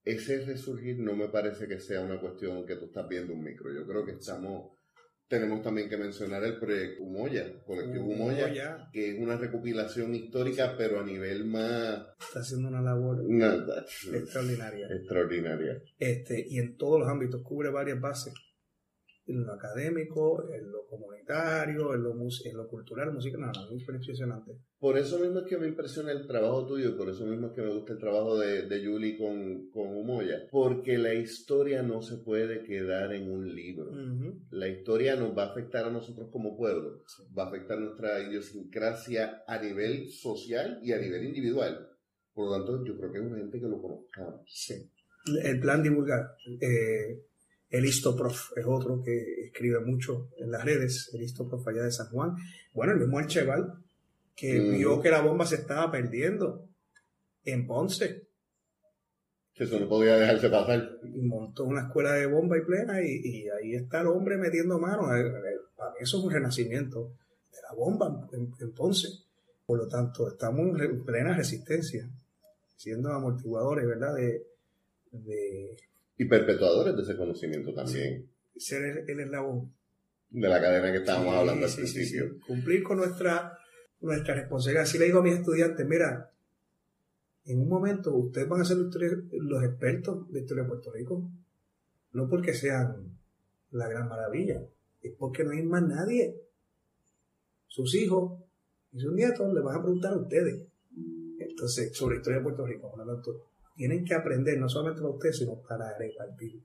Ese 0.04 0.45
resurgir 0.47 1.00
no 1.00 1.16
me 1.16 1.28
parece 1.30 1.66
que 1.66 1.80
sea 1.80 2.02
una 2.02 2.21
cuestión 2.21 2.64
que 2.64 2.76
tú 2.76 2.85
estás 2.85 3.09
viendo 3.09 3.33
un 3.33 3.42
micro. 3.42 3.75
Yo 3.75 3.85
creo 3.85 4.04
que 4.04 4.12
estamos 4.12 4.78
tenemos 5.29 5.63
también 5.63 5.89
que 5.89 5.97
mencionar 5.97 6.43
el 6.45 6.59
proyecto 6.59 7.03
Humoya, 7.03 7.45
Colectivo 7.67 8.07
Humoya, 8.07 8.89
que 8.93 9.11
es 9.11 9.19
una 9.21 9.37
recopilación 9.37 10.14
histórica, 10.14 10.75
pero 10.77 11.01
a 11.01 11.05
nivel 11.05 11.45
más... 11.45 12.07
Está 12.19 12.41
haciendo 12.41 12.69
una 12.69 12.81
labor 12.81 13.21
extraordinaria. 14.12 14.88
Extraordinaria. 14.91 15.83
Este, 15.99 16.47
y 16.49 16.59
en 16.59 16.77
todos 16.77 17.01
los 17.01 17.09
ámbitos, 17.09 17.43
cubre 17.43 17.71
varias 17.71 18.01
bases 18.01 18.33
en 19.29 19.45
lo 19.45 19.53
académico, 19.53 20.49
en 20.53 20.71
lo 20.71 20.87
comunitario, 20.87 21.95
en 21.95 22.03
lo, 22.03 22.12
en 22.12 22.57
lo 22.57 22.69
cultural, 22.69 23.12
música, 23.12 23.37
nada, 23.38 23.53
muy 23.71 23.81
impresionante. 23.81 24.53
Por 24.79 24.97
eso 24.97 25.19
mismo 25.19 25.41
es 25.41 25.47
que 25.47 25.59
me 25.59 25.69
impresiona 25.69 26.12
el 26.12 26.27
trabajo 26.27 26.67
tuyo, 26.67 26.97
por 26.97 27.09
eso 27.09 27.27
mismo 27.27 27.49
es 27.49 27.53
que 27.53 27.62
me 27.62 27.75
gusta 27.75 27.93
el 27.93 27.99
trabajo 27.99 28.38
de, 28.38 28.62
de 28.62 28.87
Julie 28.87 29.19
con, 29.19 29.71
con 29.71 29.88
Umoya, 29.88 30.47
porque 30.51 30.97
la 30.99 31.14
historia 31.14 31.83
no 31.83 32.01
se 32.01 32.19
puede 32.19 32.62
quedar 32.62 33.12
en 33.12 33.31
un 33.31 33.55
libro. 33.55 33.91
La 34.51 34.69
historia 34.69 35.17
nos 35.17 35.37
va 35.37 35.45
a 35.45 35.51
afectar 35.51 35.85
a 35.85 35.91
nosotros 35.91 36.29
como 36.33 36.57
pueblo, 36.57 37.03
va 37.37 37.45
a 37.45 37.49
afectar 37.49 37.79
nuestra 37.79 38.21
idiosincrasia 38.21 39.43
a 39.47 39.61
nivel 39.61 40.09
social 40.09 40.81
y 40.83 40.93
a 40.93 40.99
nivel 40.99 41.25
individual. 41.25 41.88
Por 42.33 42.47
lo 42.47 42.57
tanto, 42.57 42.85
yo 42.85 42.97
creo 42.97 43.12
que 43.12 43.19
es 43.19 43.25
una 43.25 43.38
gente 43.38 43.61
que 43.61 43.67
lo 43.67 43.83
conozcamos. 43.83 44.43
Sí. 44.47 44.91
El 45.43 45.61
plan 45.61 45.83
divulgar. 45.83 46.37
Eh, 46.61 47.28
el 47.70 47.87
Prof 48.16 48.52
es 48.57 48.64
otro 48.66 49.02
que 49.02 49.46
escribe 49.46 49.81
mucho 49.81 50.31
en 50.38 50.50
las 50.50 50.64
redes, 50.64 51.11
el 51.12 51.48
Prof 51.48 51.68
allá 51.68 51.83
de 51.83 51.92
San 51.92 52.09
Juan. 52.09 52.35
Bueno, 52.72 52.92
el 52.92 53.00
mismo 53.00 53.20
Cheval, 53.26 53.74
que 54.35 54.61
mm. 54.61 54.78
vio 54.78 55.02
que 55.02 55.11
la 55.11 55.20
bomba 55.20 55.44
se 55.46 55.57
estaba 55.57 55.90
perdiendo 55.90 56.66
en 57.44 57.66
Ponce. 57.66 58.26
Eso 59.54 59.81
no 59.81 59.88
podía 59.88 60.16
dejarse 60.16 60.48
pasar. 60.48 60.98
Y 61.02 61.20
montó 61.22 61.64
una 61.64 61.83
escuela 61.83 62.12
de 62.12 62.26
bomba 62.26 62.57
y 62.57 62.62
plena 62.62 63.02
y, 63.02 63.48
ahí 63.48 63.74
está 63.74 64.00
el 64.00 64.07
hombre 64.07 64.37
metiendo 64.37 64.78
manos. 64.78 65.07
Para 65.76 65.90
mí 65.90 65.96
eso 66.00 66.18
es 66.18 66.24
un 66.24 66.31
renacimiento 66.31 67.12
de 67.52 67.59
la 67.62 67.74
bomba 67.74 68.28
en, 68.33 68.72
Ponce. 68.72 69.09
Por 69.66 69.78
lo 69.78 69.88
tanto, 69.88 70.28
estamos 70.28 70.81
en 70.81 71.04
plena 71.04 71.37
resistencia, 71.37 72.09
siendo 72.76 73.12
amortiguadores, 73.12 73.87
¿verdad? 73.87 74.14
de, 74.14 75.76
y 76.18 76.24
perpetuadores 76.24 76.96
de 76.96 77.02
ese 77.02 77.16
conocimiento 77.16 77.72
también. 77.72 78.28
Ser 78.57 79.04
el, 79.09 79.20
eslabón. 79.20 79.72
De 80.31 80.48
la 80.48 80.61
cadena 80.61 80.90
que 80.90 80.98
estábamos 80.98 81.33
hablando 81.33 81.64
al 81.64 81.72
principio. 81.72 82.38
Cumplir 82.44 82.83
con 82.83 82.98
nuestra, 82.98 83.57
nuestra 84.00 84.35
responsabilidad. 84.35 84.83
Así 84.83 84.98
le 84.98 85.07
digo 85.07 85.20
a 85.20 85.22
mis 85.22 85.37
estudiantes, 85.37 85.87
mira, 85.87 86.33
en 87.44 87.61
un 87.61 87.68
momento 87.68 88.14
ustedes 88.14 88.48
van 88.48 88.61
a 88.61 88.64
ser 88.64 88.78
los 88.78 89.64
expertos 89.64 90.31
de 90.33 90.40
historia 90.40 90.64
de 90.64 90.68
Puerto 90.68 90.92
Rico. 90.92 91.31
No 92.12 92.28
porque 92.28 92.52
sean 92.52 93.16
la 93.70 93.88
gran 93.88 94.09
maravilla, 94.09 94.61
es 95.00 95.12
porque 95.16 95.44
no 95.44 95.52
hay 95.52 95.62
más 95.62 95.83
nadie. 95.83 96.35
Sus 97.68 97.94
hijos 97.94 98.42
y 98.92 98.98
sus 98.98 99.12
nietos 99.12 99.54
les 99.54 99.62
van 99.62 99.76
a 99.76 99.83
preguntar 99.83 100.14
a 100.14 100.16
ustedes. 100.16 100.66
Entonces, 101.38 101.96
sobre 101.96 102.16
historia 102.16 102.38
de 102.38 102.44
Puerto 102.44 102.66
Rico, 102.66 102.92
tienen 103.79 104.05
que 104.05 104.12
aprender, 104.12 104.59
no 104.59 104.69
solamente 104.69 105.01
para 105.01 105.14
ustedes, 105.14 105.38
sino 105.38 105.62
para 105.62 105.97
repartir. 105.97 106.64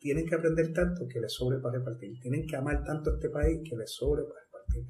tienen 0.00 0.26
que 0.26 0.34
aprender 0.34 0.72
tanto 0.72 1.06
que 1.06 1.20
les 1.20 1.30
sobre 1.30 1.58
para 1.58 1.78
repartir. 1.78 2.18
Tienen 2.20 2.46
que 2.46 2.56
amar 2.56 2.82
tanto 2.84 3.14
este 3.14 3.28
país 3.28 3.60
que 3.68 3.76
les 3.76 3.92
sobre 3.92 4.22
para 4.24 4.40
repartir. 4.40 4.86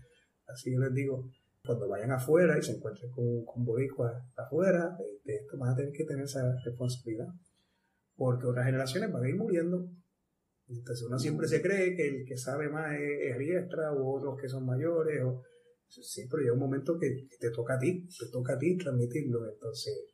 Así 0.46 0.72
yo 0.72 0.78
les 0.78 0.94
digo, 0.94 1.28
cuando 1.66 1.88
vayan 1.88 2.12
afuera 2.12 2.57
y 2.57 2.62
se 2.62 2.76
encuentren 2.76 3.11
con, 3.11 3.44
con 3.44 3.64
boricuas 3.64 4.14
afuera, 4.37 4.96
de 5.24 5.35
esto 5.35 5.59
van 5.59 5.70
a 5.70 5.76
tener 5.76 5.92
que 5.92 6.05
tener 6.05 6.24
esa 6.24 6.42
responsabilidad. 6.64 7.26
Porque 8.14 8.46
otras 8.46 8.64
generaciones 8.64 9.11
van 9.11 9.24
a 9.24 9.28
ir 9.28 9.35
muriendo. 9.35 9.90
Entonces 10.68 11.05
uno 11.05 11.18
siempre 11.18 11.48
se 11.48 11.61
cree 11.61 11.96
que 11.96 12.07
el 12.07 12.24
que 12.24 12.37
sabe 12.37 12.68
más 12.68 12.94
es, 12.94 13.37
Riestra 13.37 13.92
o 13.92 14.16
otros 14.16 14.40
que 14.40 14.48
son 14.48 14.64
mayores. 14.64 15.24
O, 15.24 15.42
sí, 15.88 16.22
pero 16.31 16.40
llega 16.40 16.55
un 16.55 16.61
momento 16.61 16.96
que, 17.00 17.26
que 17.28 17.37
te 17.37 17.50
toca 17.50 17.74
a 17.74 17.78
ti, 17.81 18.07
te 18.07 18.31
toca 18.31 18.55
a 18.55 18.59
ti 18.59 18.76
transmitirlo. 18.76 19.50
Entonces, 19.50 20.12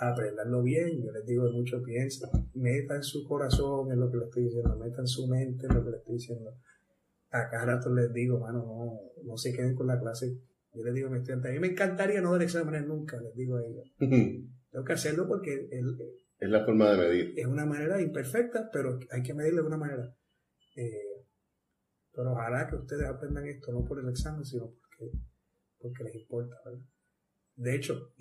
aprenderlo 0.00 0.62
bien. 0.62 1.02
Yo 1.02 1.12
les 1.12 1.24
digo 1.24 1.50
mucho, 1.52 1.82
piensa, 1.82 2.28
meta 2.54 2.96
en 2.96 3.02
su 3.02 3.24
corazón 3.24 3.90
en 3.92 4.00
lo 4.00 4.10
que 4.10 4.18
le 4.18 4.24
estoy 4.24 4.44
diciendo, 4.44 4.76
meta 4.76 5.00
en 5.00 5.06
su 5.06 5.26
mente 5.26 5.66
en 5.66 5.74
lo 5.74 5.84
que 5.84 5.90
le 5.90 5.96
estoy 5.98 6.14
diciendo. 6.14 6.54
A 7.30 7.48
cada 7.48 7.66
rato 7.66 7.92
les 7.94 8.12
digo, 8.12 8.38
mano, 8.38 8.58
no, 8.58 9.00
no 9.24 9.36
se 9.36 9.52
queden 9.52 9.74
con 9.74 9.86
la 9.86 9.98
clase. 9.98 10.38
Yo 10.72 10.84
les 10.84 10.94
digo 10.94 11.08
a 11.08 11.10
mis 11.10 11.20
estudiantes, 11.20 11.50
a 11.50 11.54
mí 11.54 11.60
me 11.60 11.68
encantaría 11.68 12.20
no 12.20 12.32
dar 12.32 12.42
exámenes 12.42 12.86
nunca, 12.86 13.20
les 13.20 13.34
digo 13.34 13.56
a 13.56 13.64
ellos. 13.64 13.94
Tengo 13.98 14.84
que 14.84 14.92
hacerlo 14.92 15.26
porque 15.26 15.68
es 16.38 16.50
la 16.50 16.64
forma 16.64 16.90
de 16.90 16.98
medir. 16.98 17.32
Es 17.36 17.46
una 17.46 17.64
manera 17.64 18.00
imperfecta, 18.00 18.68
pero 18.70 18.98
hay 19.10 19.22
que 19.22 19.32
medirlo 19.32 19.62
de 19.62 19.68
una 19.68 19.78
manera. 19.78 20.14
Eh, 20.76 21.24
pero 22.12 22.32
ojalá 22.32 22.66
que 22.68 22.76
ustedes 22.76 23.06
aprendan 23.06 23.46
esto 23.46 23.72
no 23.72 23.84
por 23.84 24.00
el 24.00 24.08
examen, 24.08 24.44
sino 24.44 24.66
porque, 24.66 25.12
porque 25.78 26.04
les 26.04 26.14
importa, 26.16 26.56
¿verdad? 26.64 26.80
De 27.56 27.74
hecho, 27.74 28.12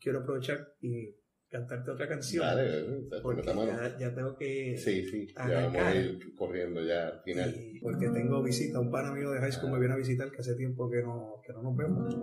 quiero 0.00 0.20
aprovechar 0.20 0.66
y 0.80 1.16
cantarte 1.48 1.90
otra 1.92 2.08
canción. 2.08 2.44
Dale, 2.44 3.06
porque 3.22 3.42
ya, 3.44 3.98
ya, 3.98 4.14
tengo 4.14 4.36
que. 4.36 4.76
Sí, 4.76 5.04
sí, 5.04 5.28
ya 5.36 5.66
vamos 5.66 5.82
a 5.82 5.94
ir 5.94 6.34
corriendo 6.36 6.82
ya 6.84 7.08
al 7.08 7.22
final. 7.22 7.54
porque 7.80 8.08
tengo 8.08 8.42
visita, 8.42 8.80
un 8.80 8.90
pan 8.90 9.06
amigo 9.06 9.30
de 9.30 9.38
high 9.38 9.52
school 9.52 9.70
me 9.70 9.78
viene 9.78 9.94
a 9.94 9.98
visitar 9.98 10.30
que 10.30 10.38
hace 10.38 10.56
tiempo 10.56 10.90
que 10.90 11.02
no, 11.02 11.40
que 11.46 11.52
no 11.52 11.62
nos 11.62 11.76
vemos. 11.76 12.14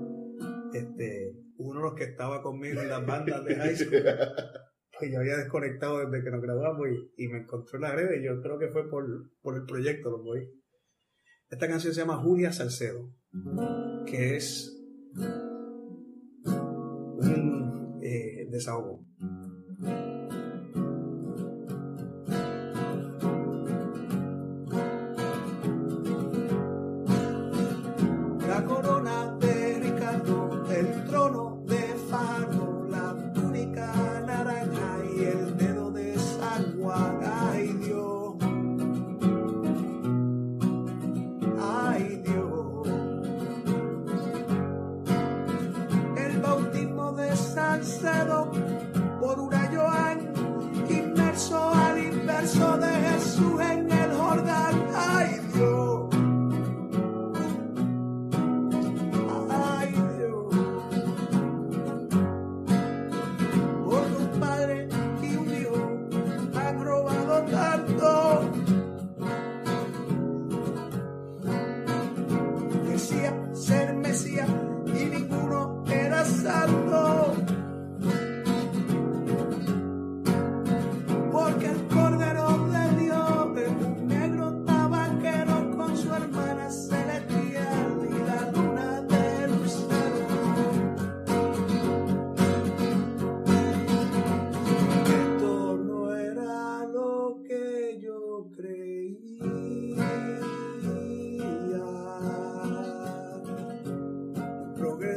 Este, 0.74 1.34
uno 1.58 1.80
de 1.80 1.86
los 1.86 1.96
que 1.96 2.04
estaba 2.04 2.42
conmigo 2.42 2.82
en 2.82 2.90
las 2.90 3.06
bandas 3.06 3.46
de 3.46 3.56
high 3.56 3.76
school, 3.76 4.04
pues 5.00 5.12
yo 5.12 5.20
había 5.20 5.38
desconectado 5.38 6.00
desde 6.00 6.24
que 6.24 6.32
nos 6.32 6.42
graduamos 6.42 6.88
y, 6.90 7.24
y 7.24 7.28
me 7.30 7.40
encontró 7.40 7.78
en 7.78 7.82
la 7.82 7.96
red 7.96 8.20
y 8.20 8.26
yo 8.26 8.42
creo 8.42 8.60
que 8.60 8.68
fue 8.68 8.90
por, 8.90 9.06
por 9.42 9.56
el 9.56 9.64
proyecto, 9.64 10.12
lo 10.12 10.22
voy. 10.22 10.50
Esta 11.50 11.68
canción 11.68 11.94
se 11.94 12.02
llama 12.02 12.18
Julia 12.18 12.52
Salcedo, 12.52 13.14
que 14.06 14.38
es 14.38 14.78
desahogo. 18.52 19.00
De 47.80 48.71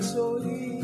sorrir. 0.05 0.84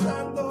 understand 0.00 0.41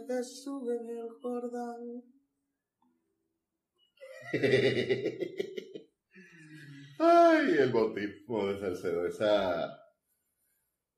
inverso 0.00 0.60
de 0.64 0.74
Jesús 0.78 0.80
en 0.80 0.98
el 0.98 1.08
Jordán. 1.20 2.02
Ay, 6.98 7.56
el 7.58 7.72
bautismo 7.72 8.46
de 8.48 8.58
Salcedo. 8.60 9.06
Esa, 9.06 9.66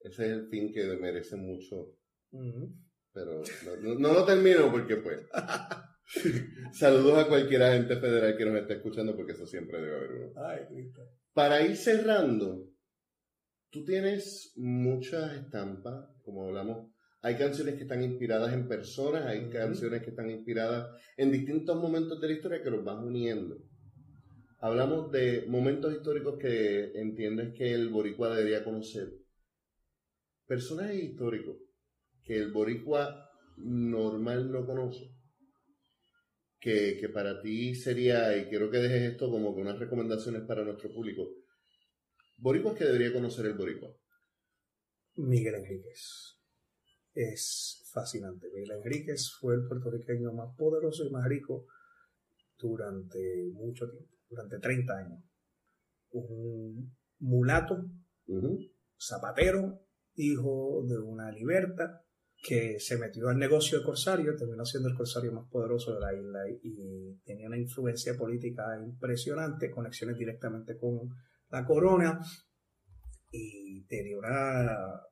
ese 0.00 0.26
es 0.26 0.30
el 0.32 0.48
fin 0.48 0.72
que 0.72 0.84
merece 1.00 1.36
mucho. 1.36 1.94
Pero 2.30 3.42
no, 3.64 3.76
no- 3.82 3.94
no 3.98 4.12
lo 4.12 4.24
termino 4.24 4.70
porque, 4.70 4.96
pues. 4.96 5.20
Saludos 6.72 7.18
a 7.18 7.28
cualquier 7.28 7.62
agente 7.62 7.96
federal 7.96 8.36
que 8.36 8.44
nos 8.46 8.56
esté 8.60 8.74
escuchando, 8.74 9.14
porque 9.16 9.32
eso 9.32 9.46
siempre 9.46 9.80
debe 9.80 9.96
haber 9.96 10.10
uno. 10.12 10.32
Ay, 10.46 10.60
Cristo. 10.70 11.02
Para 11.32 11.60
ir 11.62 11.76
cerrando, 11.76 12.68
tú 13.70 13.84
tienes 13.84 14.52
muchas 14.56 15.32
estampas, 15.34 16.06
como 16.22 16.46
hablamos. 16.46 16.92
Hay 17.20 17.36
canciones 17.36 17.74
que 17.74 17.82
están 17.82 18.02
inspiradas 18.02 18.52
en 18.52 18.68
personas, 18.68 19.26
hay 19.26 19.50
canciones 19.50 20.02
que 20.02 20.10
están 20.10 20.30
inspiradas 20.30 21.00
en 21.16 21.32
distintos 21.32 21.76
momentos 21.76 22.20
de 22.20 22.28
la 22.28 22.32
historia 22.34 22.62
que 22.62 22.70
los 22.70 22.84
van 22.84 23.02
uniendo. 23.02 23.58
Hablamos 24.60 25.10
de 25.10 25.44
momentos 25.48 25.92
históricos 25.92 26.38
que 26.38 26.92
entiendes 26.94 27.54
que 27.56 27.72
el 27.72 27.88
boricua 27.88 28.34
debería 28.36 28.64
conocer. 28.64 29.08
Personajes 30.46 31.02
históricos 31.02 31.56
que 32.22 32.36
el 32.36 32.52
boricua 32.52 33.30
normal 33.56 34.50
no 34.52 34.66
conoce. 34.66 35.14
Que, 36.60 36.98
que 37.00 37.08
para 37.08 37.40
ti 37.40 37.74
sería, 37.74 38.36
y 38.36 38.48
quiero 38.48 38.70
que 38.70 38.78
dejes 38.78 39.12
esto 39.12 39.30
como 39.30 39.54
que 39.54 39.60
unas 39.60 39.78
recomendaciones 39.78 40.42
para 40.42 40.64
nuestro 40.64 40.92
público. 40.92 41.28
Boricuas 42.36 42.76
que 42.76 42.84
debería 42.84 43.12
conocer 43.12 43.46
el 43.46 43.54
boricua. 43.54 43.94
Miguel 45.16 45.54
Enríquez. 45.54 46.37
Es 47.20 47.82
fascinante. 47.92 48.46
Miguel 48.54 48.78
Enríquez 48.78 49.32
fue 49.40 49.56
el 49.56 49.66
puertorriqueño 49.66 50.32
más 50.32 50.54
poderoso 50.56 51.04
y 51.04 51.10
más 51.10 51.26
rico 51.26 51.66
durante 52.56 53.18
mucho 53.54 53.90
tiempo, 53.90 54.14
durante 54.30 54.60
30 54.60 54.96
años. 54.96 55.24
un 56.10 56.96
mulato, 57.18 57.90
zapatero, 58.96 59.80
hijo 60.14 60.84
de 60.86 60.96
una 61.00 61.32
liberta, 61.32 62.04
que 62.40 62.78
se 62.78 62.96
metió 62.96 63.28
al 63.28 63.38
negocio 63.38 63.80
de 63.80 63.84
corsario, 63.84 64.36
terminó 64.36 64.64
siendo 64.64 64.88
el 64.88 64.94
corsario 64.94 65.32
más 65.32 65.50
poderoso 65.50 65.94
de 65.94 66.00
la 66.00 66.14
isla 66.14 66.48
y, 66.62 67.18
tenía 67.24 67.48
una 67.48 67.58
influencia 67.58 68.16
política 68.16 68.80
impresionante, 68.80 69.72
conexiones 69.72 70.16
directamente 70.16 70.76
con 70.78 71.08
la 71.50 71.66
corona 71.66 72.20
y 73.32 73.84
tenía 73.86 74.18
una, 74.18 75.02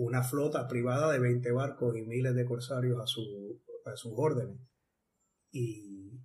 una 0.00 0.22
flota 0.22 0.68
privada 0.68 1.12
de 1.12 1.18
20 1.18 1.50
barcos 1.50 1.96
y 1.96 2.02
miles 2.02 2.34
de 2.34 2.44
corsarios 2.44 3.00
a, 3.00 3.06
su, 3.06 3.60
a 3.84 3.96
sus 3.96 4.12
órdenes 4.14 4.60
y 5.50 6.20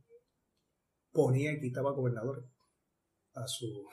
ponía 1.12 1.54
y 1.54 1.60
quitaba 1.60 1.92
gobernadores 1.92 2.46
a 3.34 3.48
su, 3.48 3.88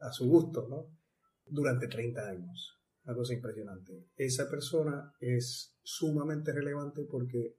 a 0.00 0.10
su 0.10 0.26
gusto, 0.26 0.66
¿no? 0.68 0.96
Durante 1.44 1.86
30 1.86 2.28
años. 2.28 2.80
Una 3.04 3.14
cosa 3.14 3.34
impresionante. 3.34 4.08
Esa 4.16 4.48
persona 4.48 5.12
es 5.20 5.76
sumamente 5.82 6.52
relevante 6.52 7.02
porque 7.04 7.58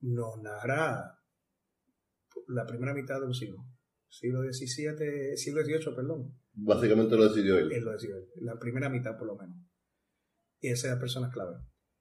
nos 0.00 0.42
narra 0.42 1.20
la 2.48 2.66
primera 2.66 2.94
mitad 2.94 3.20
de 3.20 3.26
un 3.26 3.34
siglo. 3.34 3.64
Siglo 4.08 4.42
XVII, 4.42 5.36
siglo 5.36 5.62
XVIII, 5.62 5.94
perdón. 5.94 6.36
Básicamente 6.52 7.16
lo 7.16 7.28
decidió 7.28 7.58
él. 7.58 7.70
Él 7.70 7.84
lo 7.84 7.92
decidió 7.92 8.16
él. 8.16 8.26
La 8.40 8.58
primera 8.58 8.88
mitad, 8.88 9.16
por 9.16 9.28
lo 9.28 9.36
menos. 9.36 9.56
Y 10.60 10.68
esa 10.68 10.88
es 10.88 10.94
la 10.94 11.00
persona 11.00 11.30
clave. 11.30 11.56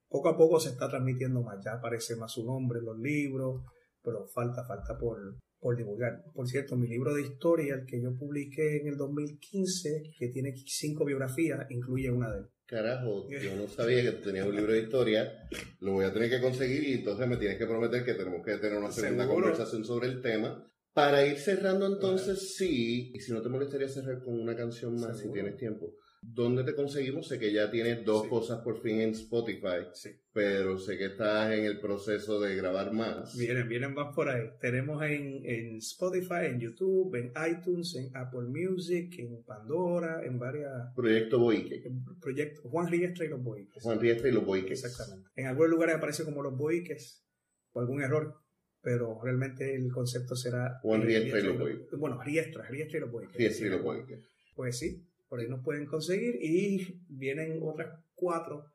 Poco 0.07 0.29
a 0.29 0.37
poco 0.37 0.59
se 0.59 0.69
está 0.69 0.89
transmitiendo 0.89 1.41
más. 1.41 1.63
Ya 1.63 1.73
aparece 1.73 2.15
más 2.15 2.31
su 2.31 2.45
nombre 2.45 2.79
en 2.79 2.85
los 2.85 2.97
libros, 2.99 3.63
pero 4.03 4.27
falta, 4.27 4.65
falta 4.65 4.97
por, 4.97 5.37
por 5.59 5.77
divulgar. 5.77 6.23
Por 6.33 6.47
cierto, 6.47 6.75
mi 6.75 6.87
libro 6.87 7.13
de 7.13 7.21
historia, 7.21 7.75
el 7.75 7.85
que 7.85 8.01
yo 8.01 8.15
publiqué 8.17 8.77
en 8.81 8.87
el 8.87 8.97
2015, 8.97 10.03
que 10.17 10.29
tiene 10.29 10.53
cinco 10.65 11.05
biografías, 11.05 11.65
incluye 11.69 12.09
una 12.11 12.31
de 12.31 12.39
él. 12.39 12.45
Carajo, 12.65 13.27
yo 13.29 13.55
no 13.55 13.67
sabía 13.67 14.03
que 14.03 14.11
tenías 14.11 14.45
un 14.45 14.55
libro 14.55 14.73
de 14.73 14.81
historia, 14.81 15.47
lo 15.79 15.93
voy 15.93 16.05
a 16.05 16.13
tener 16.13 16.29
que 16.29 16.39
conseguir 16.39 16.83
y 16.83 16.93
entonces 16.93 17.27
me 17.27 17.37
tienes 17.37 17.57
que 17.57 17.65
prometer 17.65 18.05
que 18.05 18.13
tenemos 18.13 18.45
que 18.45 18.57
tener 18.57 18.77
una 18.77 18.91
segunda 18.91 19.27
conversación 19.27 19.83
sobre 19.83 20.07
el 20.07 20.21
tema. 20.21 20.65
Para 20.93 21.25
ir 21.25 21.37
cerrando 21.37 21.87
entonces, 21.87 22.55
sí, 22.55 23.11
y 23.13 23.19
si 23.19 23.31
no 23.31 23.41
te 23.41 23.49
molestaría 23.49 23.87
cerrar 23.87 24.23
con 24.23 24.39
una 24.39 24.55
canción 24.55 24.95
más 24.99 25.19
si 25.19 25.31
tienes 25.31 25.55
tiempo. 25.55 25.95
¿Dónde 26.21 26.63
te 26.63 26.75
conseguimos? 26.75 27.27
Sé 27.27 27.39
que 27.39 27.53
ya 27.53 27.71
tienes 27.71 28.03
dos 28.03 28.27
cosas 28.27 28.59
por 28.61 28.81
fin 28.81 28.99
en 28.99 29.11
Spotify, 29.11 29.87
pero 30.33 30.77
sé 30.77 30.97
que 30.97 31.05
estás 31.05 31.53
en 31.53 31.63
el 31.65 31.79
proceso 31.79 32.39
de 32.41 32.55
grabar 32.55 32.91
más. 32.91 33.37
Vienen, 33.37 33.69
vienen 33.69 33.93
más 33.93 34.13
por 34.13 34.29
ahí. 34.29 34.49
Tenemos 34.59 35.01
en, 35.03 35.45
en 35.45 35.77
Spotify, 35.77 36.45
en 36.47 36.59
YouTube, 36.59 37.15
en 37.15 37.31
iTunes, 37.49 37.95
en 37.95 38.15
Apple 38.15 38.47
Music, 38.49 39.17
en 39.17 39.43
Pandora, 39.43 40.25
en 40.25 40.37
varias... 40.37 40.93
Proyecto 40.95 41.39
Boique. 41.39 41.83
Proyecto 42.21 42.61
Juan 42.69 42.91
Riestra 42.91 43.25
y 43.25 43.29
los 43.29 43.41
Boiques. 43.41 43.81
Juan 43.81 43.99
Riestra 43.99 44.29
y 44.29 44.31
los 44.33 44.45
Boiques. 44.45 44.83
Exactamente. 44.83 45.29
En 45.35 45.47
algunos 45.47 45.71
lugares 45.71 45.95
aparece 45.95 46.25
como 46.25 46.43
los 46.43 46.57
Boiques, 46.57 47.25
o 47.71 47.79
algún 47.79 48.01
error, 48.01 48.35
pero 48.81 49.19
realmente 49.23 49.73
el 49.73 49.91
concepto 49.91 50.35
será... 50.35 50.79
Juan 50.81 51.01
Riestra 51.01 51.39
y 51.39 51.43
los 51.43 51.57
Boiques. 51.57 51.87
Bueno, 51.97 52.21
Riestra, 52.21 52.67
Riestra 52.67 52.97
y 52.97 53.01
los 53.01 53.11
Boiques. 53.11 53.37
Riestra 53.37 53.67
y 53.67 53.69
los 53.69 53.81
Boiques. 53.81 54.19
Pues 54.55 54.77
sí, 54.77 55.08
por 55.29 55.39
ahí 55.39 55.47
nos 55.47 55.63
pueden 55.63 55.85
conseguir 55.85 56.35
y 56.41 57.05
vienen 57.07 57.59
otras 57.63 58.03
cuatro 58.15 58.65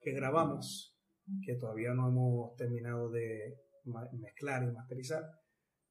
que 0.00 0.12
grabamos 0.12 0.94
que 1.44 1.56
todavía 1.56 1.94
no 1.94 2.08
hemos 2.08 2.54
terminado 2.56 3.10
de 3.10 3.56
mezclar 4.12 4.62
y 4.64 4.72
masterizar 4.72 5.24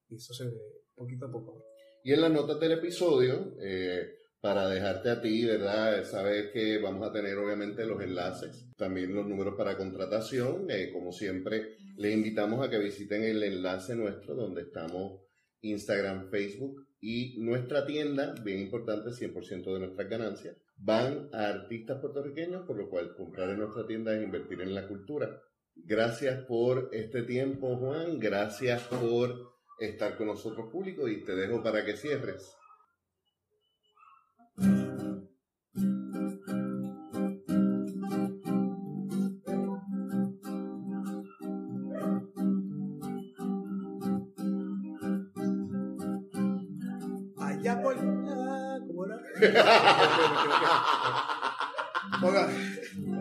y 0.10 0.16
eso 0.16 0.34
se 0.34 0.46
ve 0.46 0.58
poquito 0.94 1.26
a 1.26 1.32
poco. 1.32 1.66
Y 2.04 2.14
en 2.14 2.22
las 2.22 2.32
notas 2.32 2.60
del 2.60 2.74
episodio, 2.74 3.56
eh, 3.62 4.16
para 4.40 4.68
dejarte 4.68 5.10
a 5.10 5.22
ti, 5.22 5.46
¿verdad? 5.46 6.04
Saber 6.04 6.52
que 6.52 6.80
vamos 6.80 7.08
a 7.08 7.14
tener 7.14 7.38
obviamente 7.38 7.86
los 7.86 8.02
enlaces, 8.02 8.68
también 8.76 9.14
los 9.14 9.28
números 9.28 9.56
para 9.56 9.78
contratación. 9.78 10.70
Eh, 10.70 10.92
como 10.92 11.12
siempre, 11.12 11.78
les 11.98 12.14
invitamos 12.14 12.66
a 12.66 12.70
que 12.70 12.80
visiten 12.80 13.24
el 13.24 13.44
enlace 13.44 13.96
nuestro 13.96 14.36
donde 14.36 14.64
estamos 14.64 15.22
Instagram, 15.62 16.30
Facebook 16.30 16.88
y 17.02 17.40
nuestra 17.40 17.86
tienda, 17.88 18.36
bien 18.44 18.60
importante, 18.60 19.10
100% 19.10 19.74
de 19.74 19.80
nuestras 19.80 20.08
ganancias, 20.08 20.56
van 20.78 21.30
a 21.34 21.48
artistas 21.48 22.00
puertorriqueños, 22.00 22.66
por 22.68 22.78
lo 22.78 22.90
cual 22.90 23.16
comprar 23.16 23.50
en 23.50 23.60
nuestra 23.60 23.88
tienda 23.88 24.16
es 24.16 24.24
invertir 24.24 24.62
en 24.62 24.76
la 24.76 24.88
cultura. 24.88 25.42
Gracias 25.76 26.46
por 26.46 26.90
este 26.92 27.24
tiempo, 27.24 27.76
Juan. 27.78 28.20
Gracias 28.20 28.84
por 28.84 29.52
estar 29.80 30.16
con 30.16 30.28
nosotros, 30.28 30.72
público, 30.72 31.08
y 31.08 31.24
te 31.26 31.36
dejo 31.36 31.64
para 31.64 31.84
que 31.84 31.98
cierres. 31.98 32.56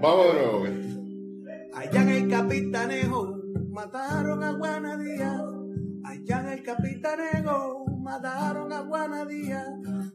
Vámonos. 0.00 0.90
Allá 1.74 2.02
en 2.02 2.08
el 2.08 2.28
capitanejo 2.28 3.38
mataron 3.70 4.42
a 4.42 4.52
Guanadía. 4.52 5.44
Allá 6.04 6.40
en 6.40 6.48
el 6.48 6.62
capitanejo 6.62 7.86
mataron 8.02 8.72
a 8.72 8.80
Guanadía. 8.80 9.64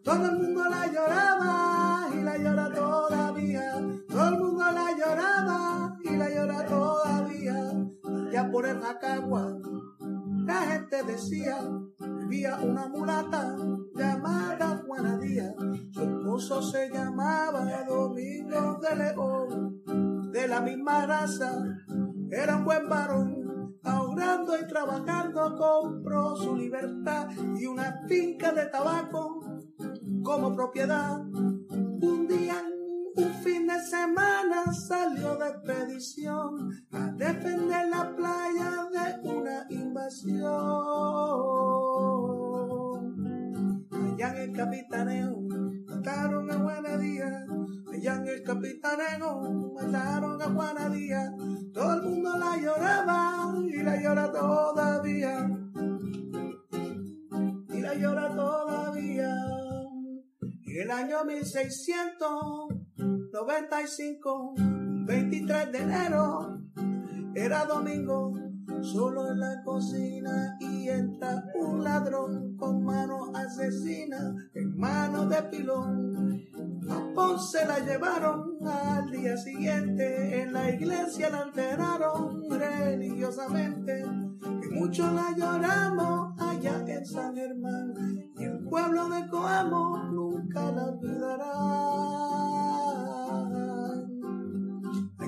Todo 0.03 0.25
el 0.25 0.37
mundo 0.39 0.63
la 0.69 0.87
lloraba 0.87 2.09
y 2.13 2.21
la 2.23 2.37
llora 2.37 2.73
todavía. 2.73 3.73
Todo 4.07 4.27
el 4.29 4.39
mundo 4.39 4.63
la 4.71 4.91
lloraba 4.97 5.97
y 6.03 6.15
la 6.15 6.29
llora 6.29 6.65
todavía. 6.65 7.73
Ya 8.31 8.51
por 8.51 8.65
el 8.65 8.81
Jacagua 8.81 9.57
la 10.45 10.61
gente 10.61 11.03
decía, 11.03 11.57
había 12.23 12.57
una 12.57 12.87
mulata 12.87 13.55
llamada 13.95 14.83
Juana 14.85 15.17
Díaz. 15.17 15.55
Su 15.91 16.01
esposo 16.01 16.61
se 16.61 16.89
llamaba 16.89 17.83
Domingo 17.87 18.79
de 18.81 18.95
León, 18.95 20.31
de 20.31 20.47
la 20.47 20.61
misma 20.61 21.05
raza, 21.05 21.63
era 22.31 22.57
un 22.57 22.65
buen 22.65 22.89
varón. 22.89 23.45
Ahorrando 23.83 24.57
y 24.59 24.67
trabajando 24.67 25.55
compró 25.55 26.35
su 26.35 26.55
libertad 26.55 27.29
y 27.55 27.65
una 27.67 28.01
finca 28.07 28.51
de 28.51 28.65
tabaco 28.65 29.41
como 30.23 30.55
propiedad. 30.55 31.21
Un 31.21 32.27
día 32.27 32.63
fin 33.45 33.67
de 33.67 33.79
semana 33.79 34.73
salió 34.73 35.37
de 35.37 35.49
expedición 35.49 36.71
a 36.91 37.11
defender 37.11 37.89
la 37.89 38.15
playa 38.15 38.89
de 38.91 39.29
una 39.29 39.67
invasión. 39.69 40.45
Allá 43.91 44.29
en 44.31 44.37
el 44.37 44.51
capitaneo 44.51 45.41
mataron 45.85 46.49
a 46.49 46.55
Juanadía. 46.55 47.45
Allá 47.93 48.15
en 48.15 48.27
el 48.27 48.43
capitaneo 48.43 49.73
mataron 49.75 50.41
a 50.41 50.45
Juanadía. 50.45 51.31
Todo 51.71 51.93
el 51.93 52.01
mundo 52.01 52.37
la 52.39 52.57
lloraba 52.57 53.53
y 53.67 53.83
la 53.83 54.01
llora 54.01 54.31
todavía. 54.31 55.47
Y 57.69 57.79
la 57.79 57.93
llora 57.93 58.35
todavía. 58.35 59.35
En 60.41 60.81
el 60.81 60.91
año 60.91 61.23
1600 61.25 62.84
95, 63.31 64.53
23 65.05 65.71
de 65.71 65.77
enero, 65.77 66.61
era 67.35 67.65
domingo, 67.65 68.33
solo 68.81 69.31
en 69.31 69.39
la 69.39 69.61
cocina 69.63 70.57
y 70.59 70.87
entra 70.89 71.43
un 71.55 71.83
ladrón 71.83 72.55
con 72.57 72.83
mano 72.83 73.31
asesina, 73.33 74.35
en 74.53 74.77
mano 74.77 75.25
de 75.27 75.43
pilón. 75.43 76.41
A 76.89 77.13
Ponce 77.13 77.65
la 77.65 77.79
llevaron 77.79 78.57
al 78.65 79.11
día 79.11 79.35
siguiente, 79.37 80.41
en 80.41 80.53
la 80.53 80.69
iglesia 80.69 81.29
la 81.29 81.41
alteraron 81.41 82.49
religiosamente, 82.49 84.05
y 84.63 84.67
muchos 84.79 85.11
la 85.11 85.35
lloramos 85.35 86.39
allá 86.39 86.83
en 86.87 87.05
San 87.05 87.35
Germán, 87.35 87.93
y 88.37 88.43
el 88.43 88.63
pueblo 88.69 89.09
de 89.09 89.27
Coamo 89.27 89.97
nunca 90.11 90.71
la 90.71 90.85
olvidará 90.85 92.74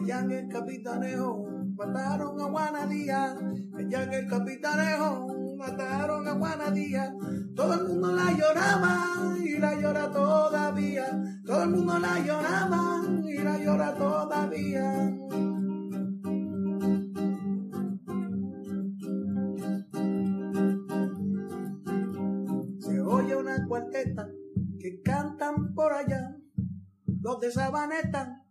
allá 0.08 0.22
en 0.22 0.32
el 0.32 0.48
capitanejo 0.48 1.46
mataron 1.76 2.40
a 2.40 2.46
Juanadía, 2.46 3.38
allá 3.76 4.04
en 4.04 4.14
el 4.14 4.28
capitanejo 4.28 5.28
mataron 5.58 6.28
a 6.30 6.34
Juanadía, 6.34 7.14
todo 7.54 7.74
el 7.74 7.88
mundo 7.90 8.14
la 8.14 8.32
lloraba 8.32 9.36
y 9.44 9.58
la 9.58 9.76
llora 9.76 10.10
todavía, 10.10 11.42
todo 11.46 11.64
el 11.64 11.70
mundo 11.72 12.00
la 12.00 12.20
lloraba 12.20 13.02
y 13.28 13.38
la 13.40 13.58
llora 13.58 13.94
todavía. 13.96 15.14
Se 22.80 23.02
oye 23.02 23.36
una 23.36 23.68
cuarteta 23.68 24.30
que 24.80 25.02
cae 25.02 25.18
Guayán, 25.74 26.44
los 27.22 27.40
de 27.42 27.52
Sabaneta 27.52 28.47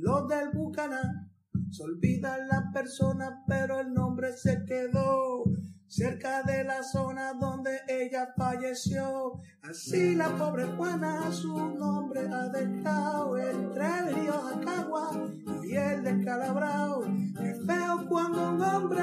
los 0.00 0.28
del 0.28 0.50
Bucaná. 0.50 1.28
Se 1.70 1.84
olvidan 1.84 2.48
las 2.48 2.72
personas, 2.72 3.30
pero 3.46 3.80
el 3.80 3.92
nombre 3.92 4.32
se 4.36 4.64
quedó 4.64 5.44
cerca 5.86 6.42
de 6.44 6.62
la 6.62 6.82
zona 6.82 7.32
donde 7.34 7.80
ella 7.88 8.32
falleció. 8.36 9.40
Así 9.62 10.14
la 10.14 10.36
pobre 10.36 10.64
Juana 10.76 11.30
su 11.32 11.52
nombre 11.74 12.20
ha 12.32 12.48
dejado 12.48 13.36
entre 13.36 13.84
el 13.98 14.14
río 14.14 14.34
Acagua 14.34 15.30
y 15.64 15.74
el 15.74 16.02
descalabrao. 16.02 17.02
Qué 17.36 17.54
feo 17.66 18.06
cuando 18.08 18.50
un 18.50 18.62
hombre 18.62 19.02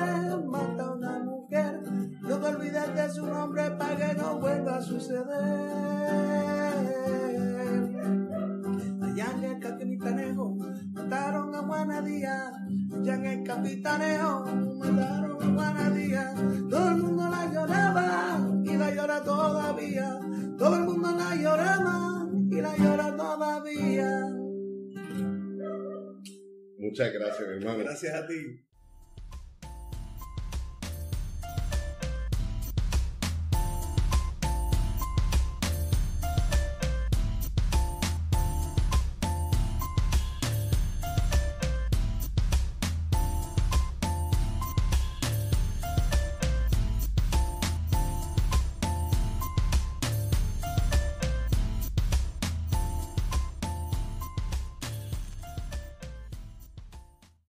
Muchas 26.97 27.13
gracias, 27.13 27.47
mi 27.47 27.55
hermano. 27.57 27.83
Gracias 27.83 28.15
a 28.15 28.25
ti. 28.25 28.59